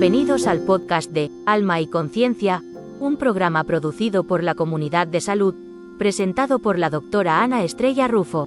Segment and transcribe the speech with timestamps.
[0.00, 2.62] Bienvenidos al podcast de Alma y Conciencia,
[3.00, 5.54] un programa producido por la Comunidad de Salud,
[5.98, 8.46] presentado por la doctora Ana Estrella Rufo.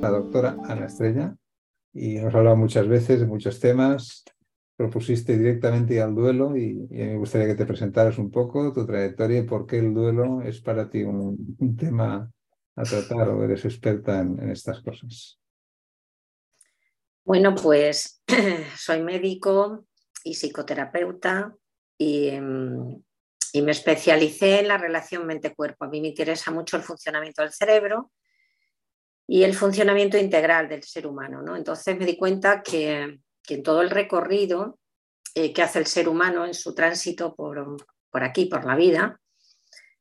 [0.00, 1.36] La doctora Ana Estrella,
[1.92, 4.24] y hemos hablado muchas veces de muchos temas.
[4.78, 9.42] Propusiste directamente al duelo y, me gustaría que te presentaras un poco tu trayectoria y
[9.42, 12.32] por qué el duelo es para ti un tema
[12.76, 15.38] a tratar o eres experta en, estas cosas?
[17.24, 18.22] Bueno, pues
[18.76, 19.86] soy médico
[20.24, 21.54] y psicoterapeuta
[21.98, 22.94] mm,
[23.52, 25.84] y, me especialicé en la relación mente-cuerpo.
[25.84, 28.10] A mí me interesa mucho el funcionamiento del cerebro
[29.26, 31.42] y el funcionamiento integral del ser humano.
[31.42, 31.56] ¿no?
[31.56, 34.78] Entonces me di cuenta que, en todo el recorrido
[35.34, 37.76] eh, que hace el ser humano en su tránsito por,
[38.10, 39.20] por aquí, por la vida,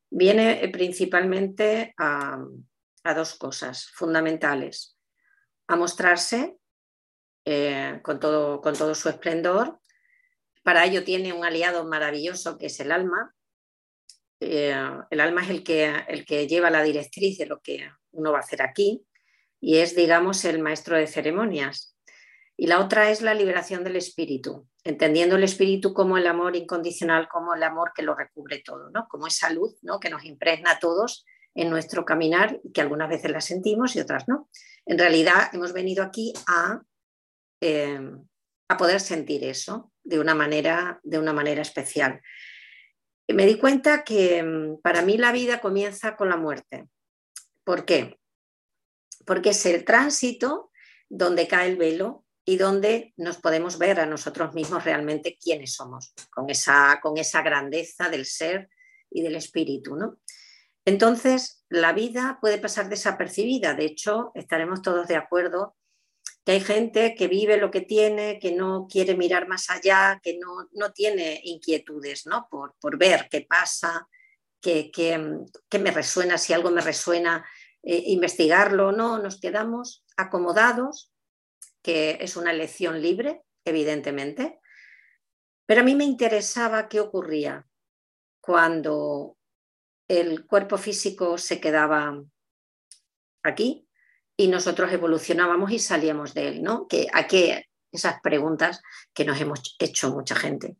[0.09, 2.37] viene principalmente a,
[3.03, 4.97] dos cosas fundamentales.
[5.67, 6.57] A mostrarse
[7.45, 9.79] eh, con, todo, con todo su esplendor.
[10.63, 13.33] Para ello tiene un aliado maravilloso que es el alma.
[14.39, 14.75] Eh,
[15.09, 18.37] el alma es el que, el que lleva la directriz de lo que uno va
[18.37, 19.05] a hacer aquí
[19.59, 21.95] y es, digamos, el maestro de ceremonias.
[22.57, 27.27] Y la otra es la liberación del espíritu, entendiendo el espíritu como el amor incondicional,
[27.27, 29.07] como el amor que lo recubre todo, ¿no?
[29.07, 29.99] como esa luz ¿no?
[29.99, 34.27] que nos impregna a todos en nuestro caminar, que algunas veces la sentimos y otras
[34.27, 34.49] no.
[34.85, 36.81] En realidad hemos venido aquí a,
[37.61, 37.99] eh,
[38.69, 42.21] a poder sentir eso de una, manera, de una manera especial.
[43.27, 46.87] Me di cuenta que mm, para mí la vida comienza con la muerte.
[47.63, 48.19] ¿Por qué?
[49.25, 50.71] Porque es el tránsito
[51.09, 56.13] donde cae el velo y donde nos podemos ver a nosotros mismos realmente quiénes somos,
[56.31, 58.69] con esa, con esa grandeza del ser
[59.11, 59.95] y del espíritu.
[59.95, 60.17] ¿no?
[60.85, 63.73] Entonces, la vida puede pasar desapercibida.
[63.73, 65.75] De hecho, estaremos todos de acuerdo
[66.43, 70.39] que hay gente que vive lo que tiene, que no quiere mirar más allá, que
[70.39, 72.47] no, no tiene inquietudes ¿no?
[72.49, 74.07] Por, por, ver qué pasa,
[74.59, 75.19] qué, qué,
[75.79, 77.45] me resuena, si algo me resuena,
[77.83, 78.91] eh, investigarlo.
[78.91, 81.11] No, nos quedamos acomodados
[81.83, 84.59] que es una elección libre, evidentemente,
[85.65, 87.65] pero a mí me interesaba qué ocurría
[88.39, 89.37] cuando
[90.19, 92.21] el cuerpo físico se quedaba
[93.43, 93.87] aquí
[94.35, 96.85] y nosotros evolucionábamos y salíamos de él, ¿no?
[96.87, 97.67] Que, ¿A qué?
[97.93, 98.81] Esas preguntas
[99.13, 100.75] que nos hemos hecho mucha gente.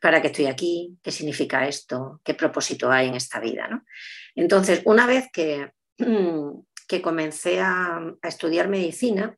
[0.00, 0.98] ¿Para qué estoy aquí?
[1.02, 2.20] ¿Qué significa esto?
[2.24, 3.84] ¿Qué propósito hay en esta vida?
[4.36, 5.72] Entonces, una vez que,
[6.88, 9.36] que comencé a estudiar medicina,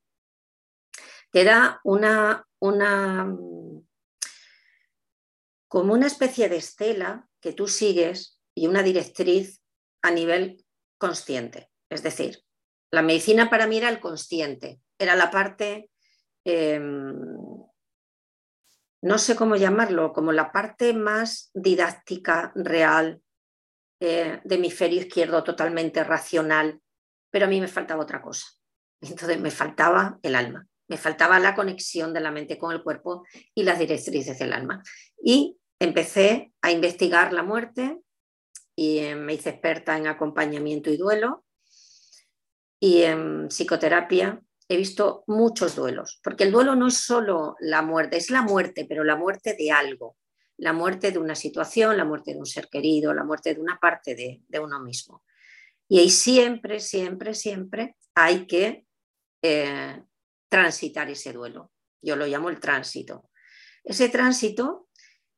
[1.30, 3.34] te da una, una,
[5.68, 9.60] como una especie de estela que tú sigues y una directriz
[10.02, 10.64] a nivel
[10.98, 11.70] consciente.
[11.90, 12.42] Es decir,
[12.90, 15.90] la medicina para mí era el consciente, era la parte,
[16.44, 17.14] em,
[19.02, 23.20] no sé cómo llamarlo, como la parte más didáctica, real,
[24.00, 26.80] eh, de hemisferio izquierdo totalmente racional,
[27.30, 28.46] pero a mí me faltaba otra cosa.
[29.00, 30.66] Entonces me faltaba el alma.
[30.88, 33.24] Me faltaba la conexión de la mente con el cuerpo
[33.54, 34.82] y las directrices del alma.
[35.22, 37.98] Y empecé a investigar la muerte
[38.74, 41.44] y me hice experta en acompañamiento y duelo
[42.80, 44.40] y en psicoterapia.
[44.68, 48.86] He visto muchos duelos, porque el duelo no es solo la muerte, es la muerte,
[48.88, 50.16] pero la muerte de algo,
[50.56, 53.78] la muerte de una situación, la muerte de un ser querido, la muerte de una
[53.78, 55.24] parte de, uno mismo.
[55.88, 58.86] Y ahí siempre, siempre, siempre hay que
[59.42, 60.02] eh,
[60.48, 61.72] transitar ese duelo.
[62.00, 63.28] Yo lo llamo el tránsito.
[63.84, 64.88] Ese tránsito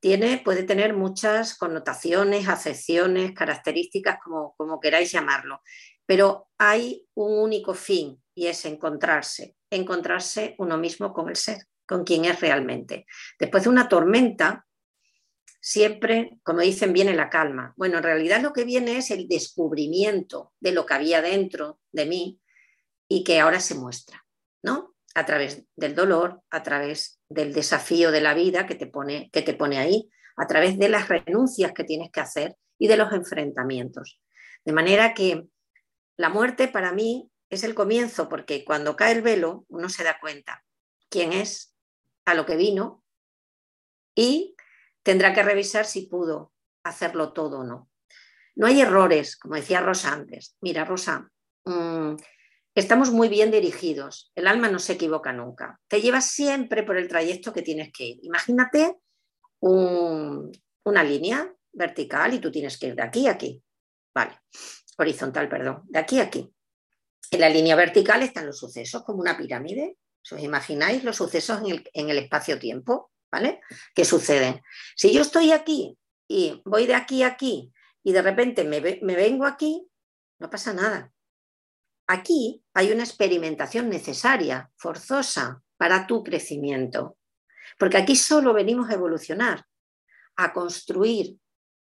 [0.05, 5.63] tiene, puede tener muchas connotaciones, acepciones, características, como, como queráis llamarlo,
[6.05, 11.57] pero hay un único fin y es encontrarse, encontrarse uno mismo con el ser,
[11.87, 13.07] con quien es realmente.
[13.39, 14.67] Después de una tormenta,
[15.59, 17.73] siempre, como dicen, viene la calma.
[17.75, 22.05] Bueno, en realidad lo que viene es el descubrimiento de lo que había dentro de
[22.05, 22.43] mí
[23.09, 24.23] y que ahora se muestra,
[24.63, 24.94] ¿no?
[25.15, 29.43] A través del dolor, a través del desafío de la vida que te pone, que
[29.43, 33.13] te pone ahí, a través de las renuncias que tienes que hacer y de los
[33.13, 34.21] enfrentamientos.
[34.65, 35.47] De manera que
[36.17, 40.19] la muerte para mí es el comienzo, porque cuando cae el velo uno se da
[40.21, 40.65] cuenta
[41.09, 41.75] quién es,
[42.25, 43.05] a lo que vino
[44.15, 44.57] y
[45.03, 46.53] tendrá que revisar si pudo
[46.83, 47.91] hacerlo todo o no.
[48.57, 50.57] No hay errores, como decía Rosa antes.
[50.61, 51.31] Mira, Rosa,
[51.65, 52.15] mm,
[52.75, 54.33] estamos muy bien dirigidos.
[54.35, 55.81] El alma no se equivoca nunca.
[55.89, 58.19] Te lleva siempre por el trayecto que tienes que ir.
[58.23, 58.99] Imagínate
[59.61, 63.63] una línea vertical y tú tienes que ir de aquí a aquí.
[64.15, 64.39] Vale,
[64.99, 66.53] horizontal, perdón, de aquí a aquí.
[67.31, 69.97] En la línea vertical están los sucesos como una pirámide.
[70.31, 71.61] ¿Os imagináis los sucesos
[71.93, 73.11] en el, espacio-tiempo?
[73.31, 73.61] ¿Vale?
[73.95, 74.61] ¿Qué suceden?
[74.95, 75.99] Si yo estoy aquí
[76.29, 77.73] y voy de aquí a aquí
[78.03, 79.89] y de repente me vengo aquí,
[80.39, 81.14] no pasa nada.
[82.07, 87.19] Aquí hay una experimentación necesaria, forzosa, para tu crecimiento.
[87.79, 89.65] Porque aquí solo venimos a evolucionar,
[90.37, 91.37] a construir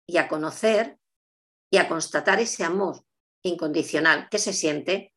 [0.05, 0.97] y a conocer
[1.69, 3.03] y a constatar ese amor
[3.43, 5.13] incondicional que se siente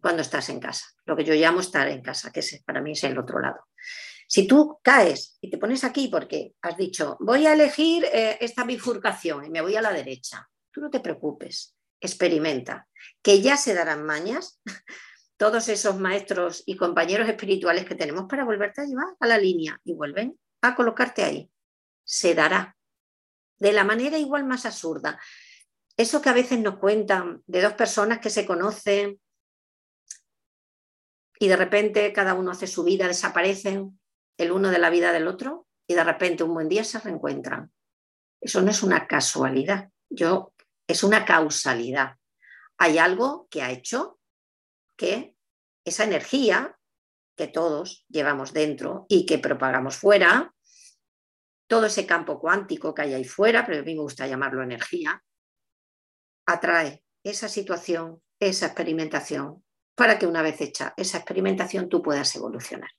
[0.00, 3.04] cuando estás en casa, lo que yo llamo estar en casa, que para mí es
[3.04, 3.66] el otro lado.
[4.28, 8.64] Si tú caes y te pones aquí porque has dicho, voy a elegir eh, esta
[8.64, 11.73] bifurcación y me voy a la derecha, tú no te preocupes,
[12.06, 12.88] experimenta,
[13.22, 14.60] que ya se darán mañas
[15.36, 19.80] todos esos maestros y compañeros espirituales que tenemos para volverte a llevar a la línea
[19.84, 21.50] y vuelven a colocarte ahí.
[22.04, 22.76] Se dará
[23.58, 25.18] de la manera igual más absurda.
[25.96, 29.20] Eso que a veces nos cuentan de dos personas que se conocen
[31.38, 33.98] y de repente cada uno hace su vida, desaparecen
[34.38, 37.72] el uno de la vida del otro y de repente un buen día se reencuentran.
[38.40, 40.53] Eso no es una casualidad, yo
[40.86, 42.16] es una causalidad.
[42.78, 44.18] Hay algo que ha hecho
[44.96, 45.34] que
[45.84, 46.78] esa energía
[47.36, 50.54] que todos llevamos dentro y que propagamos fuera,
[51.66, 55.22] todo ese campo cuántico que hay ahí fuera, pero a mí me gusta llamarlo energía,
[56.46, 59.64] atrae esa situación, esa experimentación,
[59.96, 62.90] para que una vez hecha esa experimentación tú puedas evolucionar.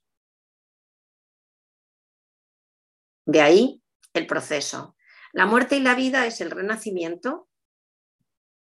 [3.25, 3.81] De ahí
[4.13, 4.95] el proceso.
[5.33, 7.49] La muerte y la vida es el renacimiento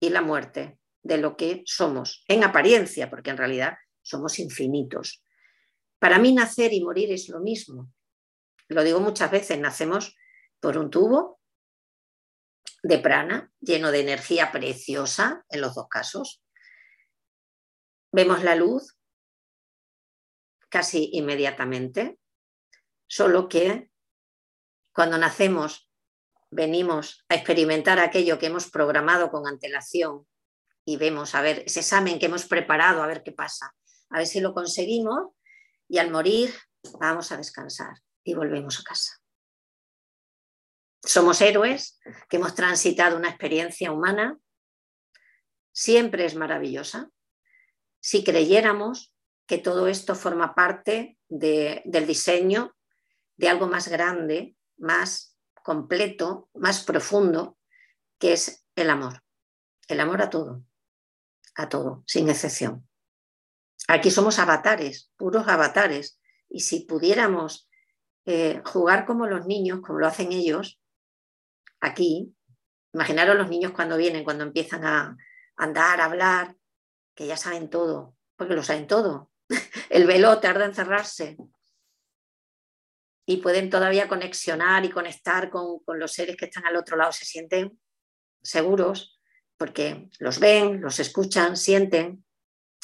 [0.03, 5.23] y la muerte de lo que somos, en apariencia, porque en realidad somos infinitos.
[6.01, 7.89] Para mí nacer y morir es lo mismo.
[8.67, 10.17] Lo digo muchas veces, nacemos
[10.59, 11.41] por un tubo
[12.83, 16.43] de prana lleno de energía preciosa en los dos casos.
[18.11, 18.99] Vemos la luz
[20.69, 22.19] casi inmediatamente,
[23.07, 23.89] solo que
[24.93, 25.92] cuando nacemos
[26.53, 30.27] venimos a experimentar aquello que hemos programado con antelación
[30.85, 33.75] y vemos, a ver, ese examen que hemos preparado, a ver qué pasa,
[34.11, 35.31] a ver si lo conseguimos
[35.89, 36.55] y al morir
[37.01, 39.19] vamos a descansar y volvemos a casa.
[41.03, 44.39] Somos héroes que hemos transitado una experiencia humana,
[45.73, 47.11] siempre es maravillosa.
[48.01, 49.15] Si creyéramos
[49.47, 52.77] que todo esto forma parte del diseño
[53.37, 55.32] de algo más grande, más
[55.63, 57.59] completo, más profundo,
[58.19, 59.23] que es el amor.
[59.89, 60.63] El amor a todo
[61.55, 62.89] a todo, sin excepción.
[63.89, 67.69] Aquí somos avatares, puros avatares, y si pudiéramos
[68.25, 70.81] eh, jugar como los niños, como lo hacen ellos,
[71.81, 72.35] aquí,
[72.93, 75.17] imaginaros los niños cuando vienen, cuando empiezan a
[75.57, 76.57] andar, a hablar,
[77.15, 79.31] que ya saben todo, porque lo saben todo.
[79.91, 81.37] El velo tarda en cerrarse.
[83.33, 87.13] Y pueden todavía conexionar y conectar con, con los seres que están al otro lado,
[87.13, 87.81] se sienten
[88.43, 89.19] seguros
[89.57, 92.27] porque los ven, los escuchan, sienten.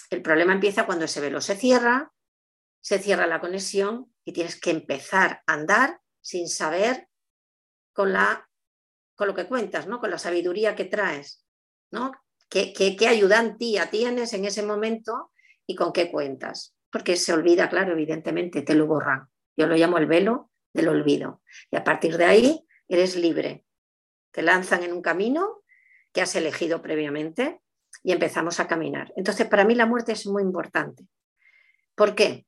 [0.09, 2.15] El problema empieza cuando ese velo se cierra,
[2.81, 7.11] se cierra la conexión y tienes que empezar a andar sin saber
[7.93, 8.49] con, la,
[9.17, 10.01] con lo que cuentas, ¿no?
[10.01, 11.45] con la sabiduría que traes.
[11.91, 12.13] ¿no?
[12.49, 15.33] ¿Qué, qué, qué ayudantía tienes en ese momento
[15.67, 16.75] y con qué cuentas?
[16.91, 19.29] Porque se olvida, claro, evidentemente, te lo borran.
[19.59, 21.43] Yo lo llamo el velo del olvido.
[21.73, 23.65] Y a partir de ahí eres libre.
[24.31, 25.65] Te lanzan en un camino
[26.13, 27.61] que has elegido previamente
[28.05, 29.13] y empezamos a caminar.
[29.17, 31.09] Entonces, para mí la muerte es muy importante.
[31.97, 32.47] ¿Por qué?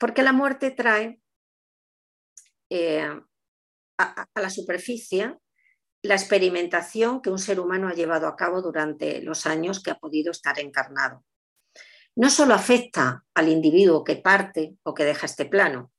[0.00, 1.20] Porque la muerte trae
[2.68, 3.08] eh,
[3.98, 5.36] a, la superficie
[6.02, 9.98] la experimentación que un ser humano ha llevado a cabo durante los años que ha
[9.98, 11.24] podido estar encarnado.
[12.16, 15.93] No solo afecta al individuo que parte o que deja este plano,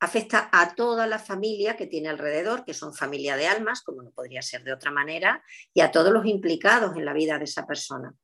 [0.00, 4.10] afecta a toda la familia que tiene alrededor, que son familia de almas, como no
[4.10, 5.42] podría ser de otra manera,
[5.74, 8.14] y a todos los implicados en la vida de esa persona.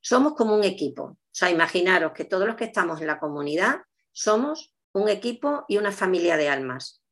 [0.00, 1.02] Somos como un equipo.
[1.02, 3.82] O sea, imaginaros que todos los que estamos en la comunidad
[4.12, 7.02] somos un equipo y una familia de almas.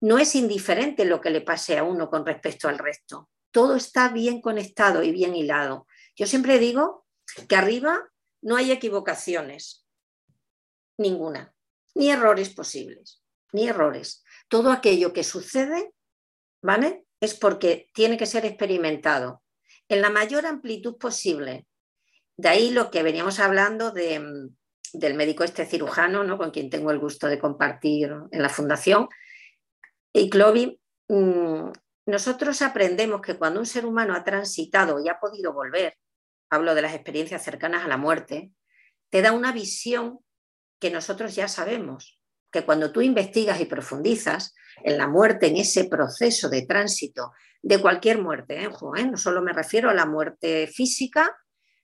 [0.00, 3.30] No es indiferente lo que le pase a uno con respecto al resto.
[3.52, 5.86] Todo está bien conectado y bien hilado.
[6.16, 7.06] Yo siempre digo
[7.48, 8.10] que arriba
[8.42, 9.86] no hay equivocaciones,
[10.98, 11.53] ninguna
[11.94, 13.22] ni errores posibles,
[13.52, 14.24] ni errores.
[14.48, 15.92] Todo aquello que sucede,
[16.62, 17.04] ¿vale?
[17.20, 19.42] Es porque tiene que ser experimentado
[19.88, 21.66] en la mayor amplitud posible.
[22.36, 24.50] De ahí lo que veníamos hablando de,
[24.92, 26.38] del médico este cirujano, ¿no?
[26.38, 29.08] con quien tengo el gusto de compartir en la fundación.
[30.12, 31.70] Y Clovi, mm,
[32.06, 35.96] nosotros aprendemos que cuando un ser humano ha transitado y ha podido volver,
[36.50, 38.52] hablo de las experiencias cercanas a la muerte,
[39.10, 40.23] te da una visión
[40.84, 42.20] que nosotros ya sabemos,
[42.52, 47.80] que cuando tú investigas y profundizas en la muerte, en ese proceso de tránsito de
[47.80, 48.68] cualquier muerte, ¿eh?
[48.98, 49.06] ¿eh?
[49.06, 51.34] no solo me refiero a la muerte física,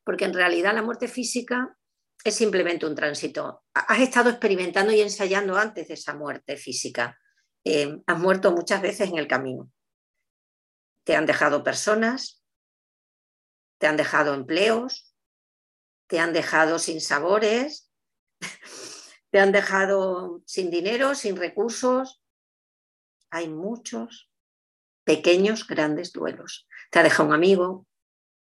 [0.04, 1.74] porque en realidad la muerte física
[2.22, 3.64] es simplemente un tránsito.
[3.72, 7.18] Has estado experimentando y ensayando antes de esa muerte física.
[7.64, 9.70] Eh, has muerto muchas veces en el camino.
[11.04, 12.44] Te han dejado personas,
[13.78, 15.16] te han dejado empleos,
[16.06, 17.90] te han dejado sin sabores,
[19.30, 22.22] te han dejado sin dinero, sin recursos.
[23.30, 24.30] Hay muchos
[25.04, 26.66] pequeños, grandes duelos.
[26.90, 27.86] Te ha dejado un amigo,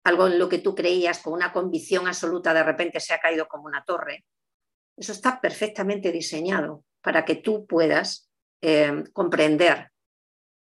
[0.05, 3.47] algo en lo que tú creías con una convicción absoluta de repente se ha caído
[3.47, 4.25] como una torre.
[4.97, 8.31] Eso está perfectamente diseñado para que tú puedas
[8.63, 9.93] eh, comprender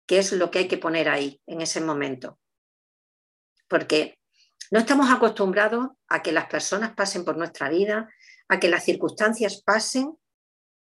[0.07, 2.39] qué es lo que hay que poner ahí en ese momento.
[3.69, 4.19] Porque
[4.71, 8.09] no estamos acostumbrados a que las personas pasen por nuestra vida,
[8.49, 10.17] a que las circunstancias pasen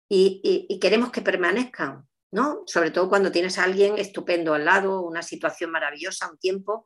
[0.09, 2.63] y, queremos que permanezcan, ¿no?
[2.67, 6.85] Sobre todo cuando tienes a alguien estupendo al lado, una situación maravillosa, un tiempo,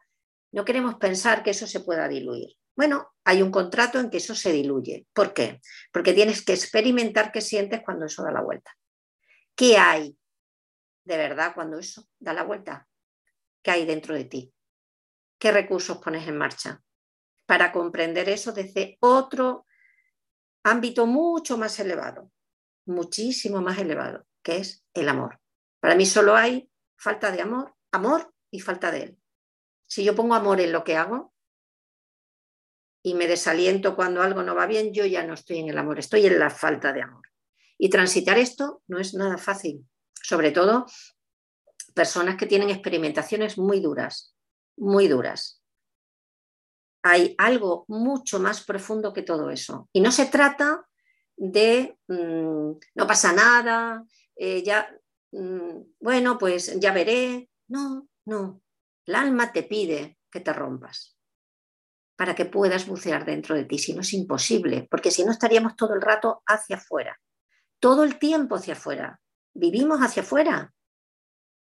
[0.52, 2.56] no queremos pensar que eso se pueda diluir.
[2.76, 5.08] Bueno, hay un contrato en que eso se diluye.
[5.14, 5.60] ¿Por qué?
[5.92, 8.72] Porque tienes que experimentar qué sientes cuando eso da la vuelta.
[9.56, 10.16] ¿Qué hay
[11.04, 12.88] de verdad cuando eso da la vuelta?
[13.64, 14.54] ¿Qué hay dentro de ti?
[15.40, 16.82] ¿Qué recursos pones en marcha?
[17.46, 19.67] Para comprender eso desde otro
[20.68, 22.32] ámbito mucho más elevado,
[22.86, 25.40] muchísimo más elevado, que es el amor.
[25.80, 29.18] Para mí solo hay falta de amor, amor y falta de él.
[29.88, 31.34] Si yo pongo amor en lo que hago
[33.02, 36.00] y me desaliento cuando algo no va bien, yo ya no estoy en el amor,
[36.00, 37.26] estoy en la falta de amor.
[37.78, 39.88] Y transitar esto no es nada fácil,
[40.22, 40.86] sobre todo
[41.94, 44.36] personas que tienen experimentaciones muy duras,
[44.76, 45.62] muy duras.
[47.10, 49.90] Hay algo mucho más profundo que todo eso.
[49.94, 50.88] Y no se trata
[51.36, 54.04] de mm, no pasa nada,
[54.36, 54.90] eh, ya,
[55.32, 57.50] mm, bueno, pues ya veré.
[57.68, 58.62] No, no.
[59.06, 61.18] El alma te pide que te rompas
[62.18, 65.76] para que puedas bucear dentro de ti, si no es imposible, porque si no estaríamos
[65.76, 67.18] todo el rato hacia afuera,
[67.80, 69.22] todo el tiempo hacia afuera,
[69.54, 70.74] vivimos hacia afuera.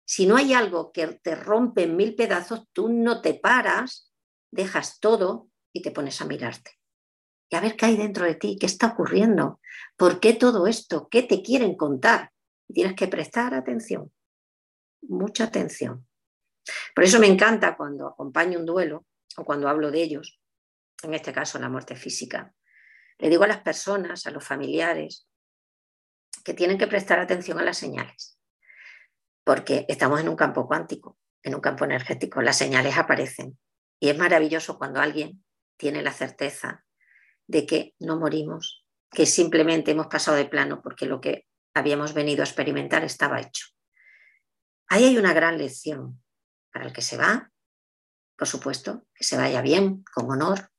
[0.06, 4.10] Si no hay algo que te rompe en mil pedazos, tú no te paras,
[4.50, 6.78] dejas todo y te pones a mirarte.
[7.49, 9.61] Y a ver qué hay dentro de ti, qué está ocurriendo,
[9.97, 12.33] por qué todo esto, qué te quieren contar.
[12.73, 14.12] tienes que prestar atención,
[15.02, 16.07] mucha atención.
[16.95, 20.40] Por eso me encanta cuando acompaño un duelo o cuando hablo de ellos,
[21.02, 22.54] en este caso la muerte física.
[23.19, 25.26] Le digo a las personas, a los familiares,
[26.45, 28.38] que tienen que prestar atención a las señales,
[29.45, 33.59] porque estamos en un campo cuántico, en un campo energético, las señales aparecen.
[34.00, 35.45] Y es maravilloso cuando alguien
[35.76, 36.85] tiene la certeza
[37.47, 42.42] de que no morimos, que simplemente hemos pasado de plano porque lo que habíamos venido
[42.42, 43.66] a experimentar estaba hecho.
[44.88, 46.23] Ahí hay una gran lección
[46.73, 47.50] para el que se va,
[48.37, 50.71] por supuesto, que se vaya bien, con honor,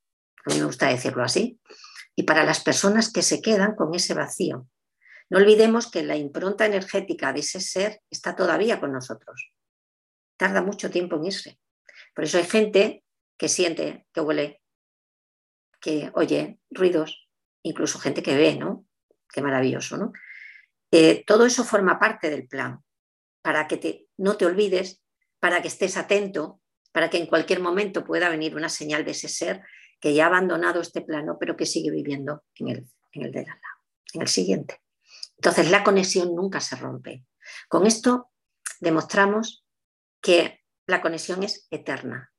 [0.45, 1.59] a mí me gusta decirlo así,
[2.15, 4.67] y para las personas que se quedan con ese vacío.
[5.29, 9.53] No olvidemos que la impronta energética de ese ser está todavía con nosotros.
[10.37, 11.59] Tarda mucho tiempo en irse.
[12.13, 13.03] Por eso hay gente
[13.41, 14.61] que siente, que huele,
[15.79, 17.27] que oye ruidos,
[17.63, 18.85] incluso gente que ve, ¿no?
[19.33, 20.13] Qué maravilloso, ¿no?
[20.91, 22.83] Eh, todo eso forma parte del plan,
[23.41, 25.01] para que no te olvides
[25.39, 29.27] para que estés atento, para que en cualquier momento pueda venir una señal de ese
[29.27, 29.63] ser
[29.99, 33.41] que ya ha abandonado este plano, pero que sigue viviendo en el, en el de
[33.41, 33.59] la
[34.13, 34.83] en el siguiente.
[35.37, 37.25] Entonces la conexión nunca se rompe.
[37.67, 38.29] Con esto
[38.79, 39.65] demostramos
[40.21, 42.30] que la conexión es eterna,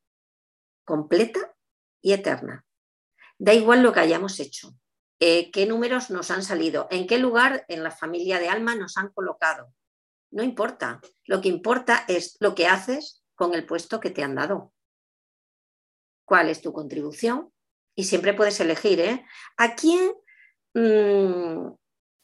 [0.85, 1.55] completa
[2.01, 2.65] y eterna.
[3.39, 4.75] Da igual lo que hayamos hecho,
[5.21, 8.97] eh, qué números nos han salido, en qué lugar en la familia de alma nos
[8.97, 9.73] han colocado,
[10.33, 11.01] no importa.
[11.27, 14.73] Lo que importa es lo que haces con el puesto que te han dado.
[16.25, 17.53] ¿Cuál es tu contribución?
[17.95, 19.27] Y siempre puedes elegir, ¿eh?
[19.59, 20.15] ¿A quién
[20.75, 21.75] mm,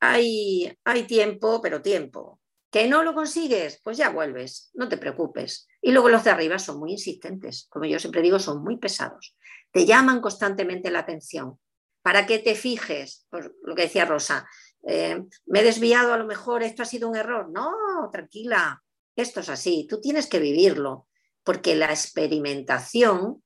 [0.01, 2.41] hay, hay tiempo, pero tiempo?
[2.71, 3.81] ¿Que no lo consigues?
[3.83, 5.67] Pues ya vuelves, no te preocupes.
[5.81, 9.35] Y luego los de arriba son muy insistentes, como yo siempre digo, son muy pesados.
[9.71, 11.59] Te llaman constantemente la atención
[12.03, 14.49] para que te fijes, por lo que decía Rosa,
[14.87, 17.51] eh, me he desviado, a lo mejor esto ha sido un error.
[17.51, 18.83] No, tranquila,
[19.17, 21.09] esto es así, tú tienes que vivirlo,
[21.43, 23.43] porque la experimentación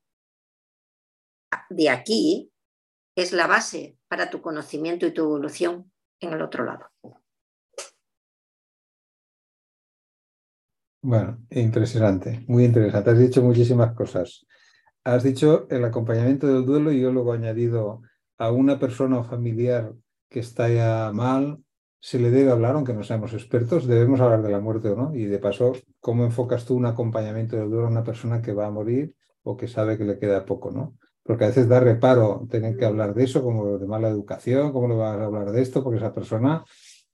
[1.71, 2.53] de aquí
[3.17, 6.91] es la base para tu conocimiento y tu evolución en el otro lado.
[11.05, 13.11] Bueno, impresionante, muy interesante.
[13.11, 14.47] Has dicho muchísimas cosas.
[15.03, 18.03] Has dicho el acompañamiento del duelo y yo luego he añadido
[18.39, 19.93] a una persona o familiar
[20.29, 21.59] que está ya mal,
[21.99, 25.15] se le debe hablar, aunque no seamos expertos, debemos hablar de la muerte o no.
[25.15, 28.67] Y de paso, ¿cómo enfocas tú un acompañamiento de duelo a una persona que va
[28.67, 30.97] a morir o que sabe que le queda poco, ¿no?
[31.25, 34.89] Porque a veces da reparo tener que hablar de eso, como de mala educación, cómo
[34.89, 36.65] le vas a hablar de esto, porque esa persona,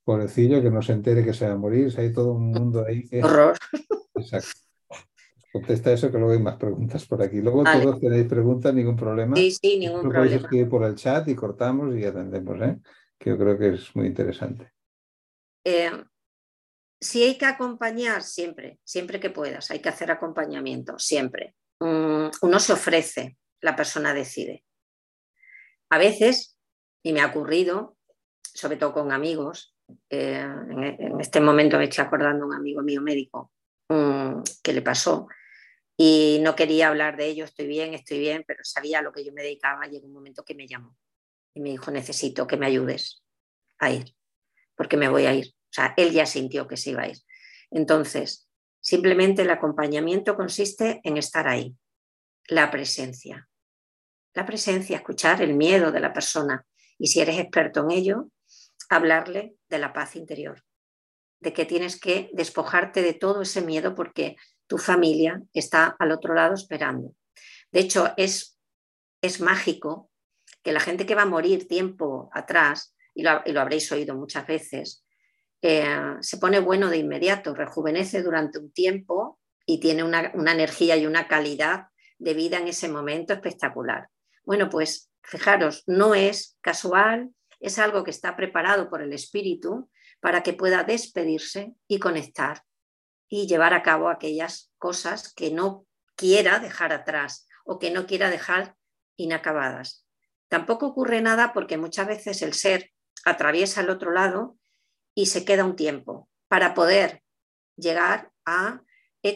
[0.09, 3.07] pobrecillo, que no se entere que se va a morir, hay todo un mundo ahí
[3.07, 3.23] que...
[3.23, 3.59] Horror.
[4.15, 4.61] Exacto.
[5.53, 7.43] Contesta eso, que luego hay más preguntas por aquí.
[7.43, 9.37] Luego todos tenéis preguntas, ningún problema.
[9.37, 10.25] Sí, sí, ningún Lo problema.
[10.25, 12.79] podéis escribir por el chat y cortamos y atendemos, ¿eh?
[13.19, 14.73] que yo creo que es muy interesante.
[15.65, 15.91] Eh,
[16.99, 21.55] si hay que acompañar, siempre, siempre que puedas, hay que hacer acompañamiento, siempre.
[21.81, 24.65] Mm, uno se ofrece, la persona decide.
[25.91, 26.57] A veces,
[27.03, 27.99] y me ha ocurrido,
[28.55, 29.75] sobre todo con amigos,
[30.11, 33.53] eh, en, en, este momento me estoy acordando un amigo mío médico
[33.89, 35.29] um, que le pasó
[36.01, 39.33] y no quería hablar de ello, estoy bien, estoy bien, pero sabía lo que yo
[39.33, 40.97] me dedicaba, llegó un momento que me llamó
[41.55, 43.25] y me dijo, necesito que me ayudes
[43.79, 44.15] a ir,
[44.77, 45.47] porque me voy a ir.
[45.49, 47.19] O sea, él ya sintió que se iba a ir.
[47.73, 48.49] Entonces,
[48.81, 51.75] simplemente el acompañamiento consiste en estar ahí,
[52.47, 53.49] la presencia.
[54.35, 56.65] La presencia, escuchar el miedo de la persona
[56.97, 58.29] y si eres experto en ello,
[58.89, 60.65] hablarle de la paz interior,
[61.41, 66.35] de que tienes que despojarte de todo ese miedo porque tu familia está al otro
[66.35, 67.15] lado esperando.
[67.71, 68.59] De hecho, es,
[69.23, 70.11] es mágico
[70.63, 75.05] que la gente que va a morir tiempo atrás, y lo, habréis oído muchas veces,
[75.63, 81.07] eh, se pone bueno de inmediato, rejuvenece durante un tiempo y tiene una energía y
[81.07, 84.09] una calidad de vida en ese momento espectacular.
[84.45, 87.31] Bueno, pues fijaros, no es casual,
[87.61, 92.63] es algo que está preparado por el espíritu para que pueda despedirse y conectar
[93.29, 98.31] y llevar a cabo aquellas cosas que no quiera dejar atrás o que no quiera
[98.31, 98.77] dejar
[99.17, 100.07] inacabadas.
[100.49, 102.91] Tampoco ocurre nada porque muchas veces el ser
[103.25, 104.57] atraviesa el otro lado
[105.15, 107.23] y se queda un tiempo para poder
[107.77, 108.83] llegar a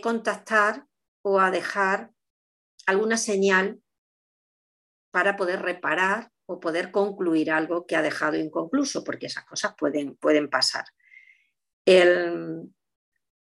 [0.01, 0.87] contactar
[1.21, 2.13] o a dejar
[2.87, 3.83] alguna señal
[5.11, 10.17] para poder reparar o poder concluir algo que ha dejado inconcluso, porque esas cosas pueden,
[10.17, 10.85] pueden pasar.
[11.85, 12.71] El,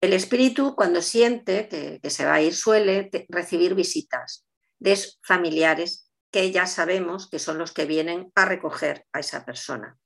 [0.02, 4.46] el, espíritu, cuando siente que, que, se va a ir, suele recibir visitas
[4.80, 9.98] de familiares que ya sabemos que son los que vienen a recoger a esa persona.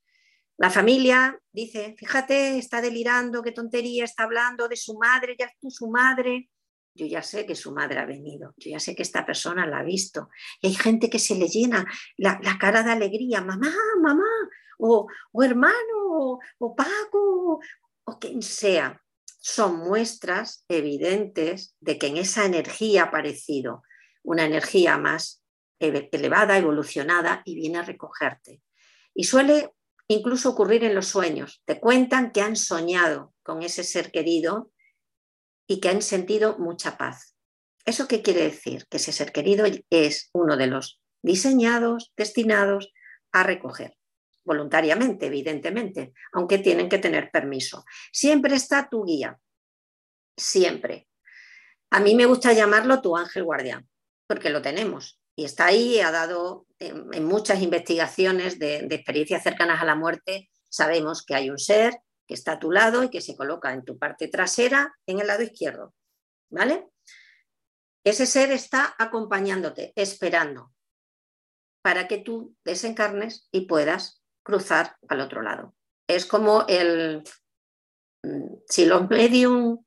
[0.57, 5.75] La familia dice, fíjate, está delirando, qué tontería, está hablando de su madre, ya es
[5.75, 6.49] su madre.
[6.93, 9.79] Yo ya sé que su madre ha venido, yo ya sé que esta persona la
[9.79, 10.29] ha visto.
[10.61, 11.85] Y hay gente que se le llena
[12.17, 14.27] la, la cara de alegría, mamá, mamá,
[14.79, 17.59] o, o hermano, o, o Paco,
[18.03, 19.01] o quien sea.
[19.43, 23.81] Son muestras evidentes de que en esa energía ha aparecido
[24.23, 25.43] una energía más
[25.79, 28.61] elevada, evolucionada, y viene a recogerte.
[29.15, 29.71] Y suele
[30.07, 31.61] incluso ocurrir en los sueños.
[31.65, 34.70] Te cuentan que han soñado con ese ser querido
[35.67, 37.35] y que han sentido mucha paz.
[37.85, 38.85] ¿Eso qué quiere decir?
[38.89, 42.93] Que ese ser querido es uno de los diseñados, destinados
[43.31, 43.97] a recoger,
[44.43, 47.85] voluntariamente, evidentemente, aunque tienen que tener permiso.
[48.11, 49.39] Siempre está tu guía,
[50.37, 51.07] siempre.
[51.89, 53.89] A mí me gusta llamarlo tu ángel guardián,
[54.27, 55.19] porque lo tenemos.
[55.35, 61.23] Y está ahí, ha dado en, muchas investigaciones de experiencias cercanas a la muerte, sabemos
[61.25, 61.99] que hay un ser
[62.33, 65.43] está a tu lado y que se coloca en tu parte trasera, en el lado
[65.43, 65.93] izquierdo.
[66.49, 66.89] ¿Vale?
[68.03, 70.73] Ese ser está acompañándote, esperando,
[71.83, 75.75] para que tú desencarnes y puedas cruzar al otro lado.
[76.07, 77.23] Es como el,
[78.67, 79.83] si los medium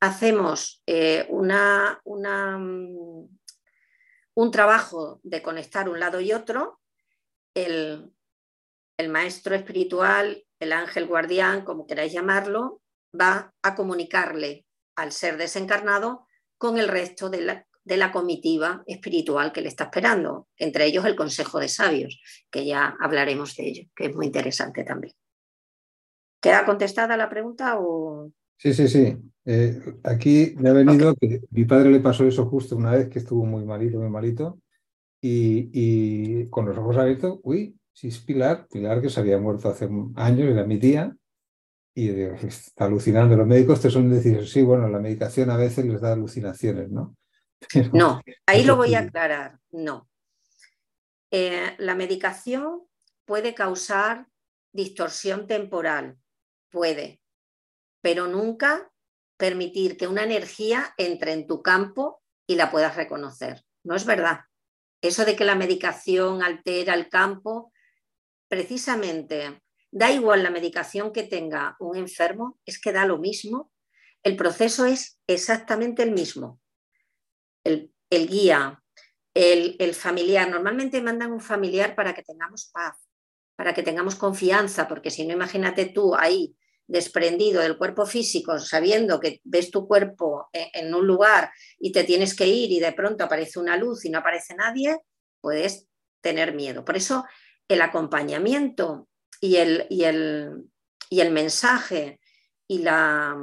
[0.00, 6.80] hacemos eh, una, una, un trabajo de conectar un lado y otro,
[7.54, 8.12] el,
[8.98, 12.80] el maestro espiritual, el ángel guardián, como queráis llamarlo,
[13.18, 14.64] va a comunicarle
[14.96, 19.84] al ser desencarnado con el resto de la, de la, comitiva espiritual que le está
[19.84, 22.20] esperando, entre ellos el Consejo de Sabios,
[22.50, 25.14] que ya hablaremos de ello, que es muy interesante también.
[26.40, 28.30] ¿Queda contestada la pregunta o...?
[28.56, 29.16] Sí, sí, sí.
[29.44, 31.28] Eh, aquí me ha venido okay.
[31.28, 34.60] que mi padre le pasó eso justo una vez que estuvo muy malito, muy malito,
[35.20, 39.68] y, y con los ojos abiertos, uy, si es Pilar, Pilar que se había muerto
[39.68, 41.14] hace años, era mi tía,
[41.94, 43.36] y digo, está alucinando.
[43.36, 47.16] Los médicos te suelen decir, sí, bueno, la medicación a veces les da alucinaciones, ¿no?
[47.72, 50.08] Pero, no, ahí lo voy a aclarar, no.
[51.30, 52.82] Eh, la medicación
[53.24, 54.26] puede causar
[54.72, 56.18] distorsión temporal,
[56.70, 57.20] puede,
[58.02, 58.90] pero nunca
[59.36, 63.64] permitir que una energía entre en tu campo y la puedas reconocer.
[63.84, 64.40] No es verdad.
[65.00, 67.71] eso de que la medicación altera el campo,
[68.52, 73.72] precisamente da igual la medicación que tenga un enfermo, es que da lo mismo.
[74.22, 76.60] El proceso es exactamente el mismo.
[77.64, 78.78] El, guía,
[79.32, 82.98] el, familiar, normalmente mandan un familiar para que tengamos paz,
[83.56, 86.54] para que tengamos confianza, porque si no, imagínate tú ahí
[86.86, 92.36] desprendido del cuerpo físico, sabiendo que ves tu cuerpo en un lugar y te tienes
[92.36, 94.98] que ir y de pronto aparece una luz y no aparece nadie,
[95.40, 95.88] puedes
[96.20, 96.84] tener miedo.
[96.84, 97.24] Por eso
[97.68, 99.08] el acompañamiento
[99.40, 100.70] y el, y el,
[101.10, 102.20] y el mensaje
[102.68, 103.36] y, la,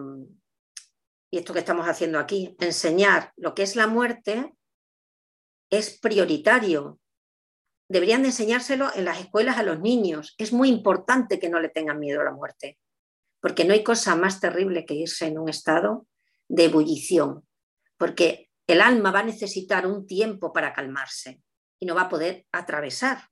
[1.31, 4.53] y esto que estamos haciendo aquí, enseñar lo que es la muerte,
[5.69, 6.99] es prioritario.
[7.89, 10.35] Deberían de enseñárselo en las escuelas a los niños.
[10.37, 12.77] Es muy importante que no le tengan miedo a la muerte
[13.41, 16.07] porque no hay cosa más terrible que irse en un estado
[16.47, 17.47] de ebullición,
[17.97, 21.41] porque el alma va a necesitar un tiempo para calmarse
[21.79, 23.29] y no va a poder atravesar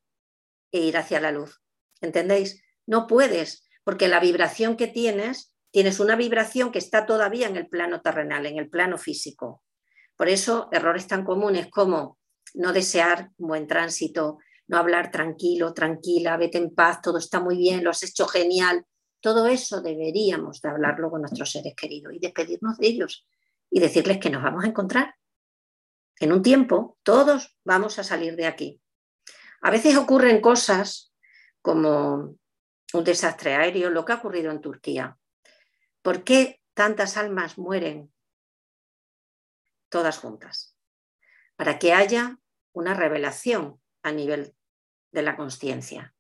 [0.72, 1.62] e ir hacia la luz.
[2.02, 2.64] ¿Entendéis?
[2.86, 7.68] No puedes, porque la vibración que tienes, tienes una vibración que está todavía en el
[7.68, 9.64] plano terrenal, en el plano físico.
[10.16, 12.18] Por eso, errores tan comunes como
[12.56, 17.58] no desear un buen tránsito, no hablar tranquilo, tranquila, vete en paz, todo está muy
[17.58, 18.86] bien, lo has hecho genial,
[19.22, 23.26] todo eso deberíamos de hablarlo con nuestros seres queridos y despedirnos de ellos
[23.70, 25.16] y decirles que nos vamos a encontrar.
[26.20, 28.82] En un tiempo todos vamos a salir de aquí.
[29.62, 31.14] A veces ocurren cosas
[31.62, 32.36] como
[32.94, 35.18] un desastre aéreo, lo que ha ocurrido en Turquía.
[36.02, 38.14] ¿Por qué tantas almas mueren
[39.90, 40.78] todas juntas?
[41.56, 42.40] Para que haya
[42.72, 44.56] una revelación a nivel
[45.12, 46.14] de la conciencia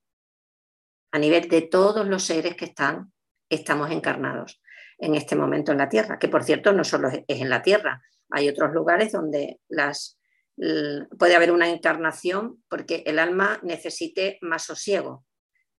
[1.11, 3.11] a nivel de todos los seres que están,
[3.49, 4.61] estamos encarnados
[4.97, 8.01] en este momento en la Tierra, que por cierto no solo es en la Tierra,
[8.29, 10.16] hay otros lugares donde las,
[11.17, 15.25] puede haber una encarnación porque el alma necesite más sosiego.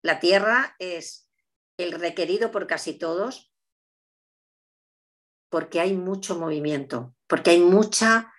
[0.02, 1.28] La Tierra es
[1.76, 3.52] el requerido por casi todos
[5.50, 8.32] porque hay mucho movimiento, porque hay mucha,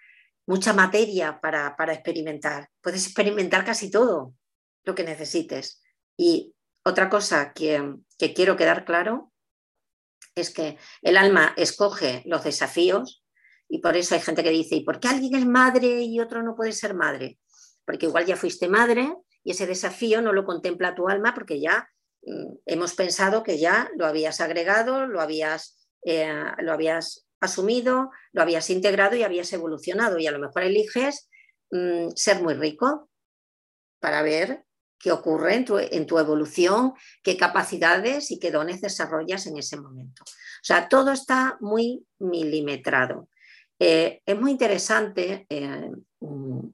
[0.48, 2.70] mucha materia para, para experimentar.
[2.82, 4.36] Puedes experimentar casi todo
[4.84, 5.82] lo que necesites.
[6.18, 7.96] Y otra cosa que,
[8.36, 9.32] quiero quedar claro
[10.36, 13.19] es que el alma escoge los desafíos
[13.70, 16.42] y por eso hay gente que dice, ¿y por qué alguien es madre y otro
[16.42, 17.40] no puede ser madre?
[17.86, 21.88] Porque igual ya fuiste madre y ese desafío no lo contempla tu alma porque ya
[22.24, 28.42] mm, hemos pensado que ya lo habías agregado, lo habías, eh, lo habías asumido, lo
[28.42, 31.30] habías integrado y habías evolucionado y a lo mejor eliges
[31.72, 33.10] mm, ser muy rico
[34.00, 34.66] para ver
[34.98, 40.24] qué ocurre en tu, evolución, qué capacidades y qué dones desarrollas en ese momento.
[40.24, 43.30] O sea, todo está muy milimetrado.
[43.80, 45.90] Eh, es muy interesante, eh,
[46.20, 46.68] mm,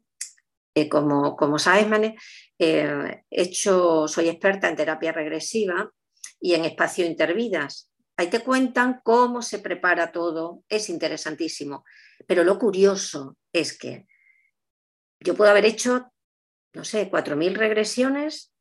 [0.75, 2.17] eh, como, sabes, Mane,
[2.57, 5.89] hecho, soy experta en terapia regresiva
[6.39, 7.91] y en espacio intervidas.
[8.17, 11.85] Ahí te cuentan cómo se prepara todo, es interesantísimo.
[12.27, 14.07] Pero lo curioso es que
[15.19, 16.11] yo puedo haber hecho
[16.75, 18.53] no sé, 4.000 regresiones,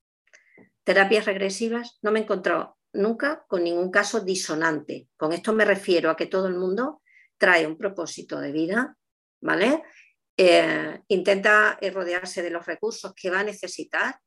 [0.84, 5.08] terapias regresivas, no me he encontrado nunca con ningún caso disonante.
[5.16, 7.02] Con esto me refiero a que todo el mundo
[7.38, 8.96] trae un propósito de vida,
[9.40, 9.82] ¿vale?
[10.36, 14.18] Eh, intenta rodearse de los recursos que va a necesitar